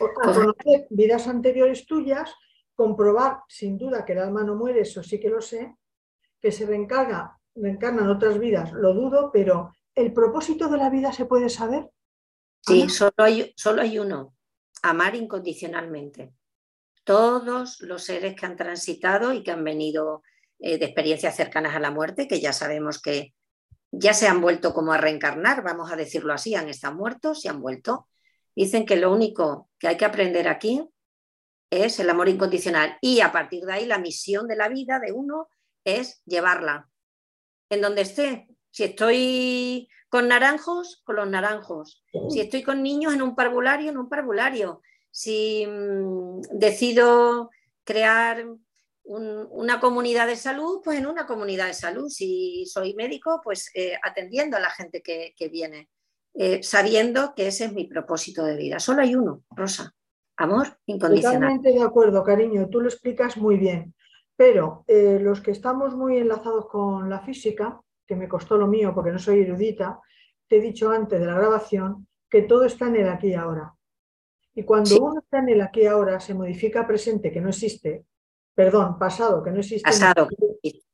[0.00, 2.34] O, conocer vidas anteriores tuyas,
[2.74, 5.76] comprobar sin duda que el alma no muere, eso sí que lo sé,
[6.40, 11.26] que se reencarga, reencarnan otras vidas, lo dudo, pero ¿el propósito de la vida se
[11.26, 11.88] puede saber?
[12.66, 14.34] Sí, solo hay, solo hay uno,
[14.82, 16.32] amar incondicionalmente.
[17.04, 20.22] Todos los seres que han transitado y que han venido
[20.58, 23.34] eh, de experiencias cercanas a la muerte, que ya sabemos que
[23.90, 27.48] ya se han vuelto como a reencarnar, vamos a decirlo así, han estado muertos y
[27.48, 28.08] han vuelto.
[28.56, 30.88] Dicen que lo único que hay que aprender aquí
[31.70, 35.12] es el amor incondicional y a partir de ahí la misión de la vida de
[35.12, 35.48] uno
[35.84, 36.88] es llevarla
[37.68, 38.48] en donde esté.
[38.74, 42.04] Si estoy con naranjos, con los naranjos.
[42.28, 44.82] Si estoy con niños, en un parvulario, en un parvulario.
[45.12, 47.50] Si mm, decido
[47.84, 48.44] crear
[49.04, 52.08] una comunidad de salud, pues en una comunidad de salud.
[52.08, 55.88] Si soy médico, pues eh, atendiendo a la gente que, viene,
[56.34, 58.80] eh, sabiendo que ese es mi propósito de vida.
[58.80, 59.94] Solo hay uno, Rosa.
[60.36, 61.38] Amor incondicional.
[61.38, 62.68] Totalmente de acuerdo, cariño.
[62.68, 63.94] Tú lo explicas muy bien.
[64.34, 68.92] Pero eh, los que estamos muy enlazados con la física, que me costó lo mío
[68.94, 70.00] porque no soy erudita,
[70.48, 73.74] te he dicho antes de la grabación que todo está en el aquí y ahora.
[74.54, 78.06] Y cuando uno está en el aquí y ahora, se modifica presente que no existe,
[78.54, 80.28] perdón, pasado que no existe, pasado.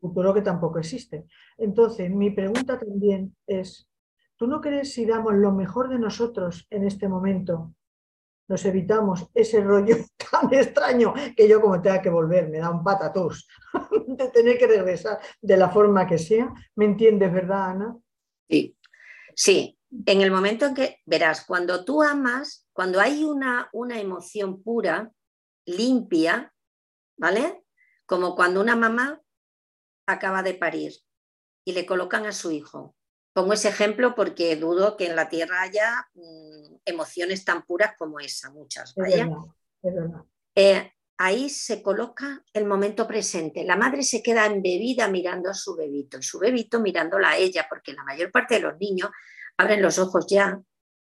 [0.00, 1.26] futuro que tampoco existe.
[1.58, 3.88] Entonces, mi pregunta también es,
[4.36, 7.74] ¿tú no crees si damos lo mejor de nosotros en este momento?
[8.50, 9.96] Nos evitamos ese rollo
[10.30, 13.46] tan extraño que yo como tenga que volver, me da un patatús
[14.08, 16.52] de tener que regresar de la forma que sea.
[16.74, 17.96] ¿Me entiendes, verdad, Ana?
[18.48, 18.76] Sí,
[19.36, 19.78] sí.
[20.04, 25.12] En el momento en que, verás, cuando tú amas, cuando hay una, una emoción pura,
[25.64, 26.52] limpia,
[27.16, 27.62] ¿vale?
[28.04, 29.20] Como cuando una mamá
[30.06, 30.92] acaba de parir
[31.64, 32.96] y le colocan a su hijo.
[33.32, 38.18] Pongo ese ejemplo porque dudo que en la tierra haya mm, emociones tan puras como
[38.20, 38.94] esa, muchas.
[40.54, 43.64] Eh, ahí se coloca el momento presente.
[43.64, 47.66] La madre se queda embebida mirando a su bebito y su bebito mirándola a ella,
[47.68, 49.10] porque la mayor parte de los niños
[49.56, 50.60] abren los ojos ya,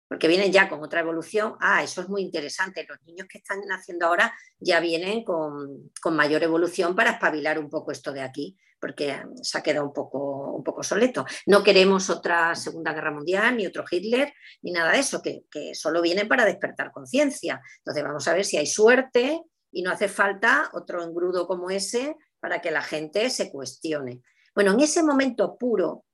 [0.08, 1.56] porque vienen ya con otra evolución.
[1.60, 2.86] Ah, eso es muy interesante.
[2.88, 7.92] Los niños que están naciendo ahora ya vienen con, mayor evolución para espabilar un poco
[7.92, 11.26] esto de aquí, porque se ha quedado un poco, un poco soleto.
[11.46, 14.32] No queremos otra Segunda Guerra Mundial, ni otro Hitler,
[14.62, 17.60] ni nada de eso, que, que solo vienen para despertar conciencia.
[17.78, 19.42] Entonces vamos a ver si hay suerte
[19.72, 24.22] y no hace falta otro engrudo como ese para que la gente se cuestione.
[24.54, 26.04] Bueno, en ese momento puro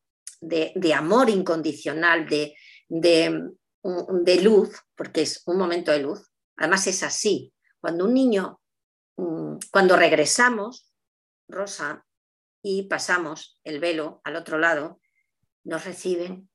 [0.40, 2.54] de, amor incondicional, de,
[2.88, 3.50] de,
[3.82, 6.30] luz, porque es un momento de luz.
[6.56, 7.52] Además es así.
[7.80, 8.60] Cuando un niño,
[9.16, 10.92] mm, cuando regresamos,
[11.48, 12.06] Rosa,
[12.62, 15.00] y pasamos el velo al otro lado,
[15.64, 16.48] nos reciben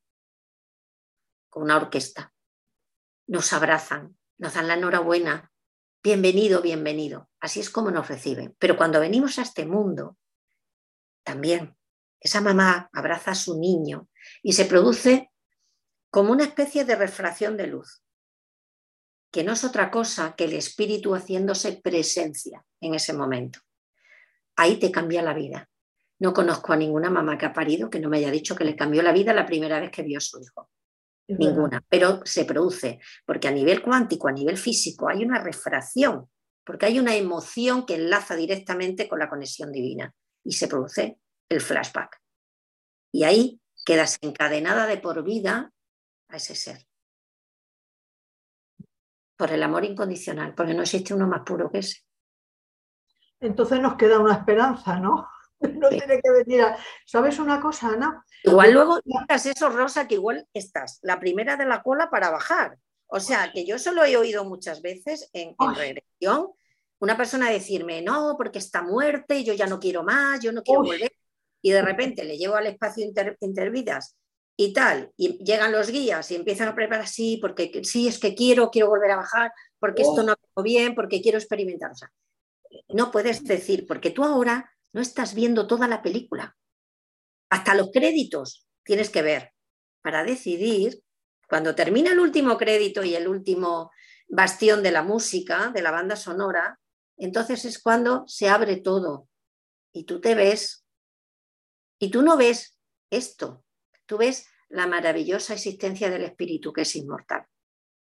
[1.49, 2.33] con una orquesta,
[3.27, 5.51] nos abrazan, nos dan la enhorabuena,
[6.03, 7.29] bienvenido, bienvenido.
[7.39, 8.55] Así es como nos reciben.
[8.59, 10.17] Pero cuando venimos a este mundo,
[11.23, 11.75] también
[12.19, 14.09] esa mamá abraza a su niño
[14.41, 15.31] y se produce
[16.09, 18.01] como una especie de refracción de luz,
[19.31, 23.59] que no es otra cosa que el espíritu haciéndose presencia en ese momento.
[24.55, 25.69] Ahí te cambia la vida.
[26.19, 28.75] No conozco a ninguna mamá que ha parido que no me haya dicho que le
[28.75, 30.69] cambió la vida la primera vez que vio a su hijo.
[31.27, 36.29] ninguna, pero se produce, porque a nivel cuántico, a nivel físico, hay una refracción,
[36.65, 41.59] porque hay una emoción que enlaza directamente con la conexión divina y se produce el
[41.61, 42.21] flashback.
[43.11, 45.73] Y ahí quedas encadenada de por vida
[46.29, 46.85] a ese ser.
[49.35, 52.01] Por el amor incondicional, porque no existe uno más puro que ese.
[53.39, 55.27] Entonces nos queda una esperanza, ¿no?
[55.59, 56.77] No tiene que venir a...
[57.03, 58.23] ¿Sabes una cosa, Ana?
[58.43, 62.77] Igual luego digas eso, Rosa, que igual estás la primera de la cola para bajar.
[63.07, 66.51] O sea, que yo solo he oído muchas veces en, en regresión
[66.99, 70.83] una persona decirme, no, porque está muerte, yo ya no quiero más, yo no quiero
[70.83, 71.11] volver
[71.61, 73.05] y de repente le llevo al espacio
[73.39, 74.15] intervidas
[74.59, 78.33] y tal, y llegan los guías y empiezan a preparar, sí, porque sí, es que
[78.33, 81.91] quiero, quiero volver a bajar, porque esto no va bien, porque quiero experimentar.
[81.91, 82.11] O sea,
[82.89, 86.57] no puedes decir, porque tú ahora no estás viendo toda la película.
[87.51, 89.53] Hasta los créditos tienes que ver
[90.01, 91.03] para decidir,
[91.47, 93.91] cuando termina el último crédito y el último
[94.27, 96.79] bastión de la música, de la banda sonora,
[97.15, 99.29] entonces es cuando se abre todo
[99.93, 100.83] y tú te ves
[101.99, 102.77] y tú no ves
[103.11, 103.63] esto,
[104.07, 107.45] tú ves la maravillosa existencia del espíritu que es inmortal.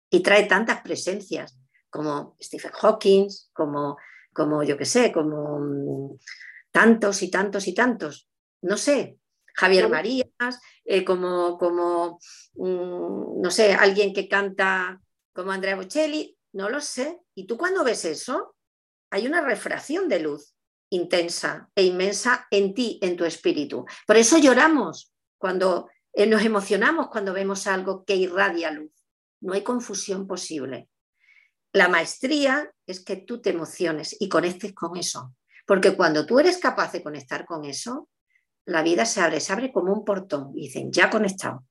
[0.10, 3.98] y trae tantas presencias como Stephen Hawking, como,
[4.32, 6.18] como yo qué sé, como mm,
[6.72, 8.30] tantos y tantos y tantos.
[8.62, 9.18] No sé,
[9.54, 12.20] Javier Marías, eh, como, como
[12.54, 15.02] mm, no sé, alguien que canta
[15.34, 17.20] como Andrea Bocelli, no lo sé.
[17.36, 18.56] Y tú cuando ves eso,
[19.10, 20.56] hay una refracción de luz
[20.90, 23.86] intensa e inmensa en ti, en tu espíritu.
[24.06, 28.92] Por eso lloramos cuando eh, nos emocionamos cuando vemos algo que irradia luz.
[29.42, 30.90] No hay confusión posible.
[31.74, 35.36] La maestría es que tú te emociones y conectes con eso.
[35.66, 38.10] Porque cuando tú eres capaz de conectar con eso,
[38.66, 41.66] la vida se abre, se abre como un portón y dicen, ya conectado,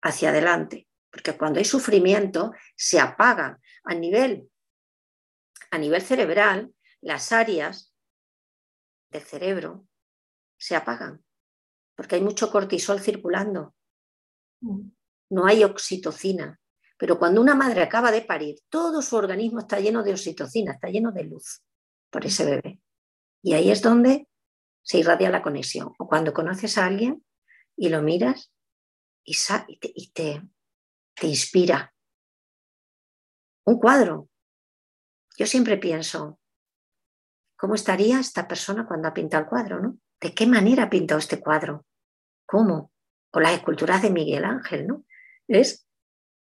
[0.00, 0.88] hacia adelante.
[1.10, 4.48] Porque cuando hay sufrimiento, se apaga a nivel,
[5.70, 7.92] a nivel cerebral, las áreas
[9.10, 9.86] del cerebro
[10.56, 11.22] se apagan,
[11.96, 13.74] porque hay mucho cortisol circulando.
[14.60, 14.90] Mm.
[15.30, 16.58] No hay oxitocina.
[16.98, 20.88] Pero cuando una madre acaba de parir, todo su organismo está lleno de oxitocina, está
[20.88, 21.62] lleno de luz
[22.10, 22.80] por ese bebé.
[23.42, 24.28] Y ahí es donde
[24.82, 25.92] se irradia la conexión.
[25.98, 27.24] O cuando conoces a alguien
[27.76, 28.52] y lo miras
[29.24, 29.34] y,
[30.12, 30.42] te,
[31.14, 31.92] te inspira.
[33.64, 34.28] Un cuadro.
[35.36, 36.38] Yo siempre pienso,
[37.56, 39.80] ¿cómo estaría esta persona cuando ha pintado el cuadro?
[39.80, 39.98] ¿no?
[40.22, 41.84] ¿De qué manera ha pintado este cuadro?
[42.46, 42.92] ¿Cómo?
[43.32, 45.04] O las esculturas de Miguel Ángel, ¿no?
[45.48, 45.84] Es,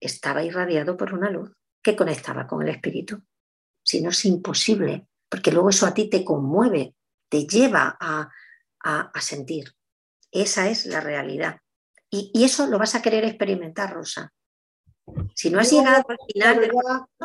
[0.00, 1.50] estaba irradiado por una luz
[1.82, 3.22] que conectaba con el espíritu.
[3.82, 6.94] Si no es imposible, porque luego eso a ti te conmueve,
[7.30, 8.30] te lleva a,
[9.18, 9.72] sentir.
[10.30, 11.60] Esa es la realidad.
[12.10, 14.30] Y, y, eso lo vas a querer experimentar, Rosa.
[15.34, 16.70] Si no has llegado al final.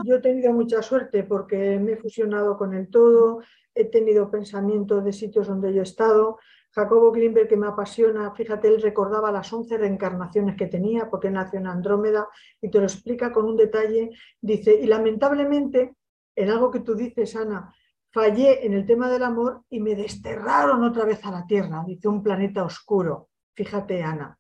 [0.06, 3.41] Yo he tenido mucha suerte porque me he fusionado con el todo,
[3.76, 6.39] he tenido pensamientos de sitios donde yo he estado.
[6.71, 11.59] Jacobo Glimberg, que me apasiona, fíjate, él recordaba las 11 reencarnaciones que tenía, porque nació
[11.59, 12.28] en Andrómeda,
[12.61, 14.11] y te lo explica con un detalle.
[14.41, 15.95] Dice, y lamentablemente,
[16.36, 17.73] en algo que tú dices, Ana,
[18.11, 22.07] fallé en el tema del amor y me desterraron otra vez a la Tierra, dice
[22.07, 23.30] un planeta oscuro.
[23.53, 24.38] Fíjate, Ana.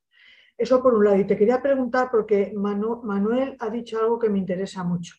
[0.57, 1.17] Eso por un lado.
[1.17, 5.15] Y te quería preguntar, porque Manuel ha dicho algo que me interesa mucho.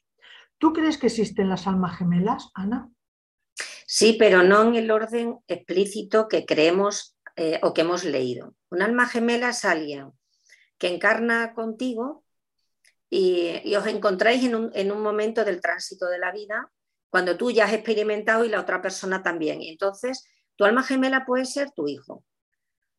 [0.59, 2.91] ¿Tú crees que existen las almas gemelas, Ana?
[3.87, 8.55] Sí, pero no en el orden explícito que creemos eh, o que hemos leído.
[8.71, 10.13] Un alma gemela es alguien
[10.79, 12.25] que encarna contigo
[13.09, 16.71] y, os encontráis en un, en un, momento del tránsito de la vida
[17.09, 19.63] cuando tú ya has experimentado y la otra persona también.
[19.63, 20.25] Y entonces,
[20.57, 22.25] tu alma gemela puede ser tu hijo,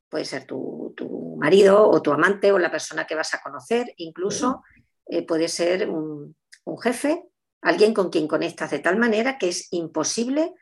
[0.10, 0.96] puede ser tu,
[1.38, 4.64] marido o tu amante o la persona que vas a conocer, incluso
[5.06, 6.36] eh, puede ser un,
[6.82, 7.24] jefe,
[7.62, 10.54] alguien con quien conectas de tal manera que es imposible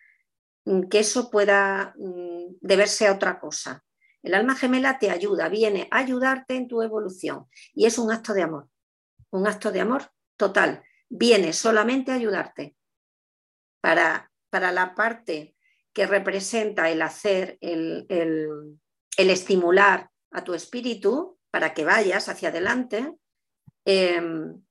[0.89, 3.83] que eso pueda mm, deberse a otra cosa.
[4.23, 8.33] El alma gemela te ayuda, viene a ayudarte en tu evolución y es un acto
[8.33, 8.69] de amor,
[9.29, 10.83] un acto de amor total.
[11.09, 12.75] Viene solamente a ayudarte
[13.81, 15.55] para, para la parte
[15.93, 23.15] que representa el hacer, el, el estimular a tu espíritu para que vayas hacia adelante,
[23.85, 24.61] em,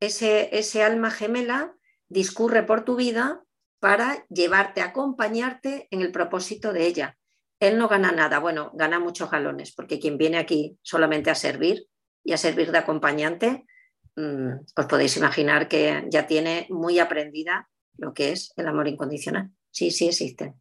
[0.00, 1.74] ese, ese alma gemela
[2.08, 3.42] discurre por tu vida
[3.80, 7.16] para llevarte, acompañarte en el propósito de ella.
[7.60, 11.86] Él no gana nada, bueno, gana muchos galones, porque quien viene aquí solamente a servir
[12.22, 13.66] y a servir de acompañante,
[14.16, 19.50] mm, os podéis imaginar que ya tiene muy aprendida lo que es el amor incondicional.
[19.70, 20.54] Sí, sí existe.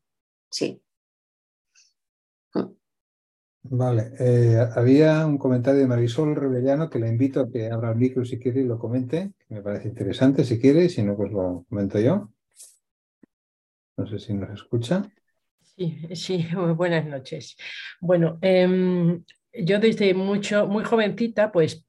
[0.49, 0.81] Sí.
[3.69, 7.97] Vale, eh, había un comentario de Marisol Rebellano que le invito a que abra el
[7.97, 11.31] micro si quiere y lo comente, que me parece interesante si quiere, si no, pues
[11.31, 12.31] lo comento yo.
[13.97, 15.03] No sé si nos escucha.
[15.75, 17.57] Sí, sí, buenas noches.
[17.99, 19.23] Bueno, em,
[19.53, 21.83] yo desde mucho, muy jovencita, pues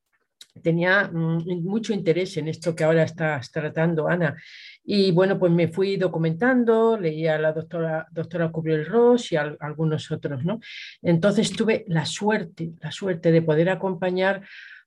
[0.63, 4.37] tenía mm, mucho interés en esto que ahora estás tratando, Ana.
[4.85, 9.55] Y bueno, pues me fui documentando, leía a la doctora, doctora Cubriel Ross y a,
[9.61, 10.61] algunos otros, ¿no?
[11.03, 14.43] Entonces tuve la suerte, la suerte de poder acompañar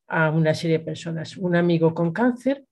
[0.08, 2.66] a una serie de personas, un amigo con cáncer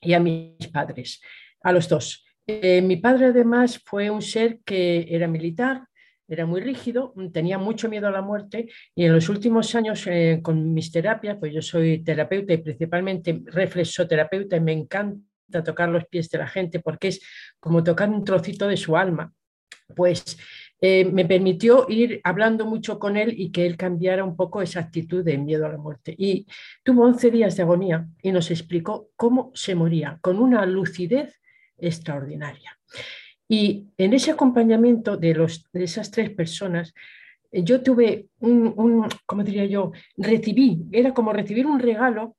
[0.00, 1.20] y a mis padres,
[1.62, 2.24] a los dos.
[2.46, 5.86] Eh, mi padre además fue un ser que era militar,
[6.26, 10.40] era muy rígido, tenía mucho miedo a la muerte y en los últimos años eh,
[10.42, 16.06] con mis terapias, pues yo soy terapeuta y principalmente reflexoterapeuta y me encanta tocar los
[16.06, 17.20] pies de la gente porque es
[17.60, 19.32] como tocar un trocito de su alma.
[19.94, 20.38] Pues
[20.80, 24.80] eh, me permitió ir hablando mucho con él y que él cambiara un poco esa
[24.80, 26.14] actitud de miedo a la muerte.
[26.16, 26.46] Y
[26.82, 31.41] tuvo 11 días de agonía y nos explicó cómo se moría con una lucidez
[31.78, 32.78] extraordinaria.
[33.48, 36.94] Y en ese acompañamiento de, los, de esas tres personas,
[37.52, 39.92] yo tuve un, un, ¿cómo diría yo?
[40.16, 42.36] Recibí, era como recibir un regalo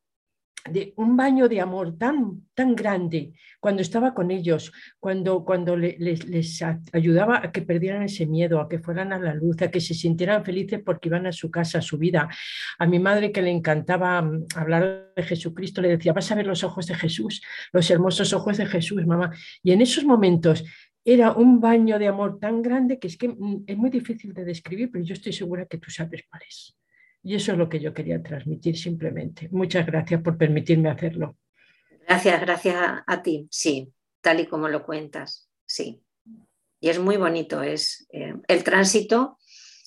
[0.70, 6.64] de un baño de amor tan, tan grande cuando estaba con ellos, cuando, cuando les,
[6.91, 9.93] ayudaba a que perdieran ese miedo, a que fueran a la luz, a que se
[9.93, 12.30] sintieran felices porque iban a su casa, a su vida.
[12.80, 16.47] A mi madre que le encantaba mm, hablar de Jesucristo, le decía, vas a ver
[16.47, 17.41] los ojos de Jesús,
[17.72, 19.32] los hermosos ojos de Jesús, mamá.
[19.61, 20.64] Y en esos momentos
[21.05, 24.45] era un baño de amor tan grande que es que mm, es muy difícil de
[24.45, 26.76] describir, pero yo estoy segura que tú sabes cuál es.
[27.24, 29.48] Y eso es lo que yo quería transmitir simplemente.
[29.52, 31.38] Muchas gracias por permitirme hacerlo.
[32.06, 32.76] Gracias, gracias
[33.08, 33.48] a, ti.
[33.50, 35.50] Sí, tal y como lo cuentas.
[35.66, 36.04] Sí.
[36.82, 37.64] Y es muy bonito.
[37.64, 39.38] Es, eh, el tránsito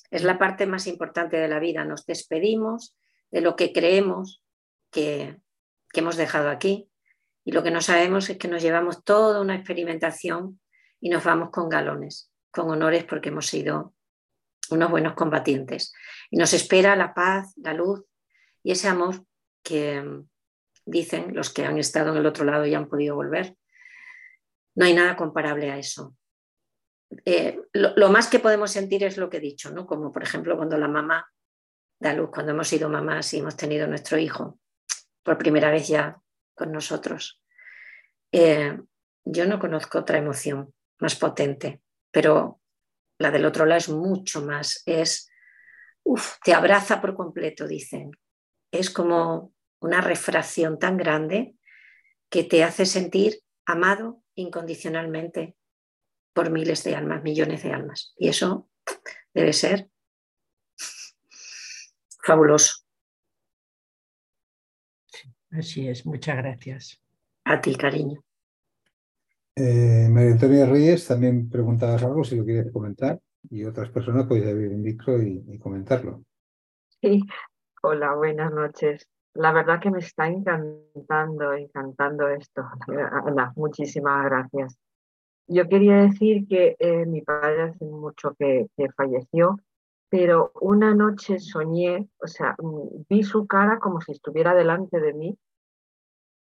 [0.09, 1.85] es la parte más importante de la vida.
[1.85, 2.97] Nos despedimos
[3.29, 4.41] de lo que creemos
[4.89, 5.37] que,
[5.93, 6.89] que hemos dejado aquí.
[7.45, 10.59] Y lo que no sabemos es que nos llevamos toda una experimentación
[10.99, 13.93] y nos vamos con galones, con honores porque hemos sido
[14.69, 15.93] unos buenos combatientes.
[16.29, 18.03] Y nos espera la paz, la luz
[18.63, 19.23] y ese amor
[19.63, 20.27] que mm,
[20.85, 23.55] dicen los que han estado en el otro lado y han podido volver.
[24.75, 26.15] No hay nada comparable a eso.
[27.25, 29.85] Eh, lo, más que podemos sentir es lo que he dicho, ¿no?
[29.85, 31.31] Como por ejemplo cuando la mamá
[31.99, 34.59] da luz, cuando hemos sido mamás y hemos tenido nuestro hijo
[35.23, 36.17] por primera vez ya
[36.53, 37.41] con nosotros.
[38.31, 38.77] Eh,
[39.23, 41.81] yo no conozco otra emoción más potente,
[42.11, 42.59] pero
[43.17, 45.29] la del otro lado es mucho más, es,
[46.03, 48.11] uff, te abraza por completo, dicen.
[48.71, 51.55] Es como una refracción tan grande
[52.29, 55.55] que te hace sentir amado incondicionalmente
[56.33, 58.13] por miles de almas, millones de almas.
[58.17, 58.69] Y eso
[59.33, 59.89] debe ser
[62.23, 62.83] fabuloso.
[65.51, 67.01] Así es, muchas gracias.
[67.45, 68.26] A ti, cariño.
[69.59, 74.45] Eh, María Antonia Reyes, también preguntabas algo, si lo quieres comentar, y otras personas podéis
[74.45, 76.21] abrir el micro y, comentarlo.
[77.01, 77.23] Sí,
[77.81, 79.07] hola, buenas noches.
[79.33, 82.61] La verdad que me está encantando, encantando esto.
[83.25, 84.77] Ana, muchísimas gracias.
[85.47, 89.59] Yo quería decir que eh, mi padre hace mucho que, que, falleció,
[90.09, 95.13] pero una noche soñé, o sea, mm, vi su cara como si estuviera delante de
[95.15, 95.35] mí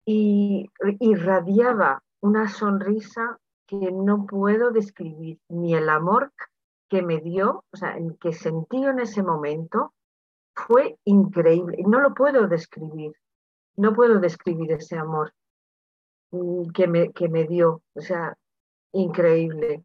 [0.05, 6.31] y irradiaba una sonrisa que no puedo describir, ni el amor
[6.89, 9.93] que me dio, o sea, que sentí en ese momento,
[10.53, 11.77] fue increíble.
[11.87, 13.13] No lo puedo describir,
[13.77, 15.33] no puedo describir ese amor
[16.31, 18.37] mm, que me, que me dio, o sea,
[18.91, 19.83] increíble.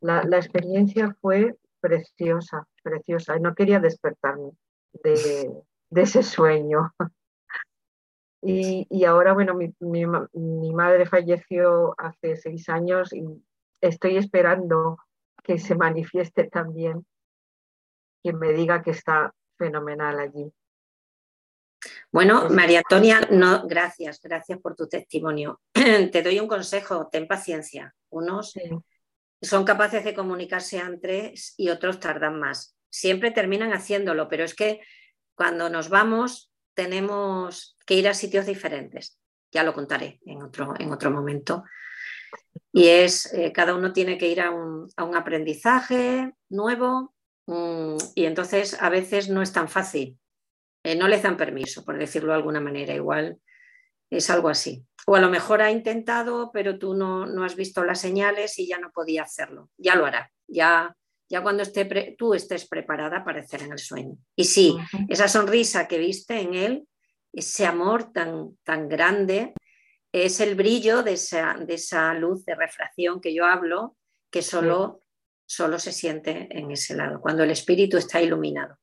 [0.00, 3.38] La, la experiencia fue preciosa, preciosa.
[3.38, 4.52] No quería despertarme
[4.92, 5.50] de,
[5.90, 6.92] de ese sueño.
[8.42, 13.24] Y, ahora, bueno, mi, mi, madre falleció hace seis años y
[13.80, 14.98] estoy esperando
[15.42, 17.04] que se manifieste también,
[18.22, 20.52] que me diga que está fenomenal allí.
[22.12, 25.60] Bueno, María Antonia, no, gracias, gracias por tu testimonio.
[25.72, 27.94] Te doy un consejo, ten paciencia.
[28.10, 28.54] Unos
[29.42, 32.76] son capaces de comunicarse antes y otros tardan más.
[32.90, 34.80] Siempre terminan haciéndolo, pero es que
[35.34, 39.18] cuando nos vamos tenemos que ir a sitios diferentes.
[39.50, 41.64] Ya lo contaré en otro, en otro momento.
[42.72, 47.14] Y es, eh, cada uno tiene que ir a un, aprendizaje nuevo
[47.46, 50.18] mm, y entonces a veces no es tan fácil.
[50.84, 52.94] Eh, no les dan permiso, por decirlo de alguna manera.
[52.94, 53.40] Igual
[54.10, 54.86] es algo así.
[55.06, 58.68] O a lo mejor ha intentado, pero tú no, no has visto las señales y
[58.68, 59.70] ya no podía hacerlo.
[59.78, 60.30] Ya lo hará.
[60.46, 60.94] Ya
[61.28, 64.16] ya cuando esté tú estés preparada para aparecer en el sueño.
[64.34, 64.76] Y sí,
[65.08, 66.88] esa sonrisa que viste en él,
[67.32, 69.54] ese amor tan, tan grande,
[70.12, 73.96] es el brillo de esa, de esa luz de refracción que yo hablo,
[74.30, 75.00] que solo,
[75.44, 78.78] solo se siente en ese lado, cuando el espíritu está iluminado.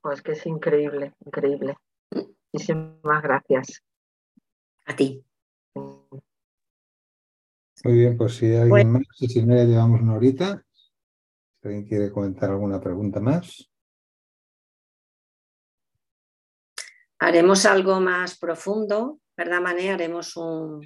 [0.00, 1.76] Pues que es increíble, increíble.
[2.10, 2.20] Mm.
[2.52, 3.82] Muchísimas gracias.
[4.86, 5.22] A ti.
[7.84, 10.64] Muy bien, pues si hay alguien más, si no ya llevamos una horita.
[11.62, 13.70] ¿Alguien quiere comentar alguna pregunta más?
[17.18, 19.90] Haremos algo más profundo, ¿verdad, Mané?
[19.90, 20.80] Haremos un,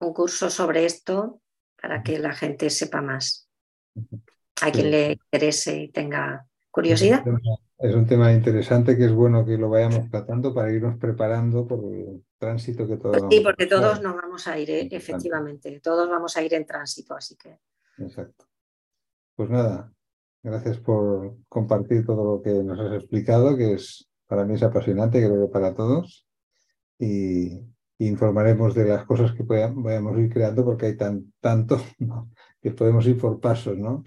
[0.00, 1.40] un curso sobre esto
[1.80, 3.48] para que la gente sepa más.
[4.62, 7.24] A quien le interese y tenga curiosidad.
[7.78, 11.84] Es un tema interesante que es bueno que lo vayamos tratando para irnos preparando por
[11.84, 13.22] el tránsito que todos.
[13.30, 14.88] Sí, porque todos nos vamos a ir, ¿eh?
[14.90, 17.60] efectivamente, todos vamos a ir en tránsito, así que.
[17.98, 18.47] Exacto.
[19.38, 19.92] Pues nada,
[20.42, 25.24] gracias por compartir todo lo que nos has explicado, que es para mí es apasionante,
[25.24, 26.26] creo que para todos.
[26.98, 27.60] Y,
[27.98, 31.80] informaremos de las cosas que vayamos ir creando, porque hay tan, tanto
[32.60, 34.02] que podemos ir por pasos, ¿no?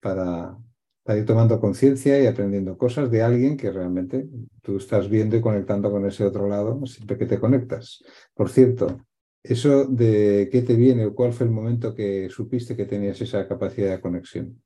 [0.00, 0.56] Para,
[1.02, 4.30] para ir tomando conciencia y aprendiendo cosas de alguien que realmente
[4.62, 8.02] tú estás viendo y conectando con ese otro lado siempre que te conectas.
[8.32, 8.98] Por cierto,
[9.42, 13.46] ¿eso de qué te viene o cuál fue el momento que supiste que tenías esa
[13.46, 14.62] capacidad de conexión?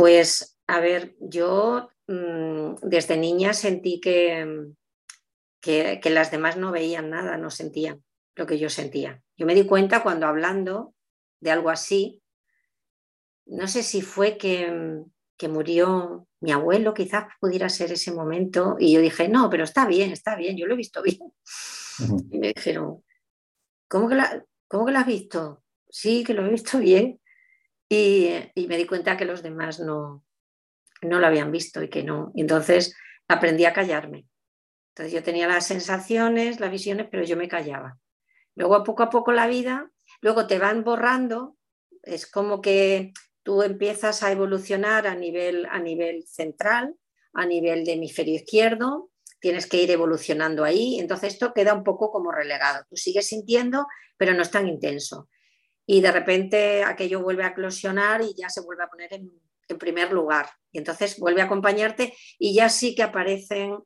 [0.00, 4.70] Pues, a ver, yo mm, desde niña sentí que,
[5.60, 8.02] que, que las demás no veían nada, no sentían
[8.34, 9.22] lo que yo sentía.
[9.36, 10.94] Yo me di cuenta cuando hablando
[11.40, 12.22] de algo así,
[13.44, 15.02] no sé si fue que,
[15.36, 19.86] que murió mi abuelo, quizás pudiera ser ese momento, y yo dije, no, pero está
[19.86, 21.30] bien, está bien, yo lo he visto bien.
[22.30, 23.04] Y me dijeron,
[23.86, 25.62] ¿cómo que, la, ¿cómo que lo has visto?
[25.90, 27.19] Sí, que lo he visto bien.
[27.92, 30.24] Y, y, me di cuenta que los demás no,
[31.02, 32.30] no lo habían visto y que no.
[32.36, 34.26] Entonces aprendí a callarme.
[34.90, 37.98] Entonces yo tenía las sensaciones, las visiones, pero yo me callaba.
[38.54, 41.56] Luego poco a poco la vida, luego te van borrando,
[42.02, 43.12] es como que
[43.42, 46.94] tú empiezas a evolucionar a nivel, a nivel central,
[47.32, 49.10] a nivel de hemisferio izquierdo,
[49.40, 52.84] tienes que ir evolucionando ahí, entonces esto queda un poco como relegado.
[52.88, 53.86] Tú sigues sintiendo,
[54.16, 55.28] pero no es tan intenso.
[55.92, 59.28] Y de repente aquello vuelve a eclosionar y ya se vuelve a poner en,
[59.76, 60.48] primer lugar.
[60.70, 63.76] Y entonces vuelve a acompañarte y ya sí que aparecen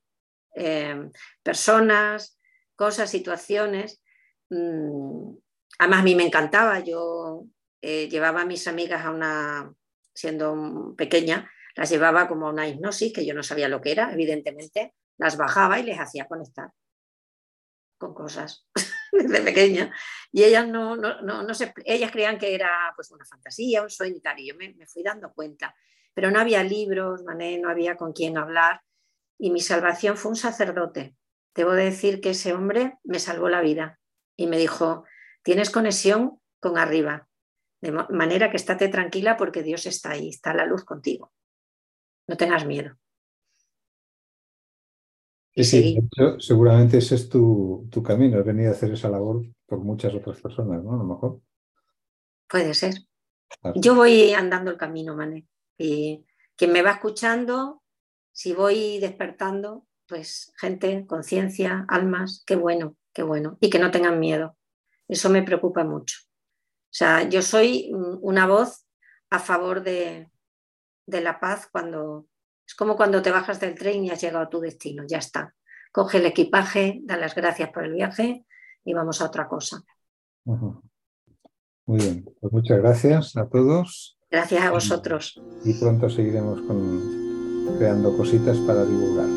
[0.54, 1.08] eh,
[1.42, 2.38] personas,
[2.76, 4.02] cosas, situaciones.
[4.50, 5.34] Mm,
[5.78, 6.80] además, a mí me encantaba.
[6.80, 7.46] Yo
[7.80, 9.72] eh, llevaba a mis amigas a una,
[10.12, 14.12] siendo pequeña, las llevaba como a una hipnosis, que yo no sabía lo que era,
[14.12, 16.68] evidentemente, las bajaba y les hacía conectar
[17.96, 18.66] con cosas
[19.22, 19.94] desde pequeña.
[20.32, 23.90] Y ellas no, no, no, no se, ellas creían que era pues una fantasía, un
[23.90, 25.74] sueño y tal, y yo me, me fui dando cuenta.
[26.12, 28.82] Pero no había libros, mané, no había con quién hablar,
[29.38, 31.16] y mi salvación fue un sacerdote.
[31.54, 34.00] Debo decir que ese hombre me salvó la vida
[34.36, 35.04] y me dijo,
[35.42, 37.28] tienes conexión con arriba,
[37.80, 41.32] de manera que estate tranquila porque Dios está ahí, está la luz contigo.
[42.26, 42.96] No tengas miedo.
[45.56, 45.98] Sí,
[46.40, 50.40] seguramente ese es tu, tu camino, has venido a hacer esa labor por muchas otras
[50.40, 50.94] personas, ¿no?
[50.94, 51.40] A lo mejor.
[52.48, 52.94] Puede ser.
[53.60, 53.80] Claro.
[53.80, 55.46] Yo voy andando el camino, Mané.
[55.78, 56.24] Y
[56.56, 57.82] quien me va escuchando,
[58.32, 63.56] si voy despertando, pues gente, conciencia, almas, qué bueno, qué bueno.
[63.60, 64.56] Y que no tengan miedo.
[65.06, 66.16] Eso me preocupa mucho.
[66.26, 68.86] O sea, yo soy una voz
[69.30, 70.30] a favor de,
[71.06, 72.26] de la paz cuando
[72.66, 75.54] es como cuando te bajas del tren y has llegado a tu destino, ya está.
[75.92, 78.44] Coge el equipaje, da las gracias por el viaje
[78.84, 79.82] y vamos a otra cosa.
[80.44, 80.82] Uh -huh.
[81.86, 84.18] Muy bien, pues muchas gracias a todos.
[84.30, 85.40] Gracias a vosotros.
[85.64, 89.28] Y pronto seguiremos con, creando cositas para divulgar.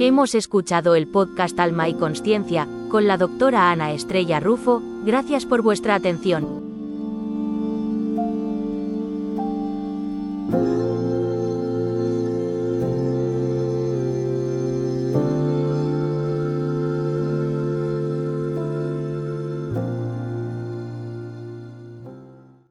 [0.00, 4.82] Hemos escuchado el podcast Alma y Consciencia con la doctora Ana Estrella Rufo.
[5.04, 6.63] Gracias por vuestra atención.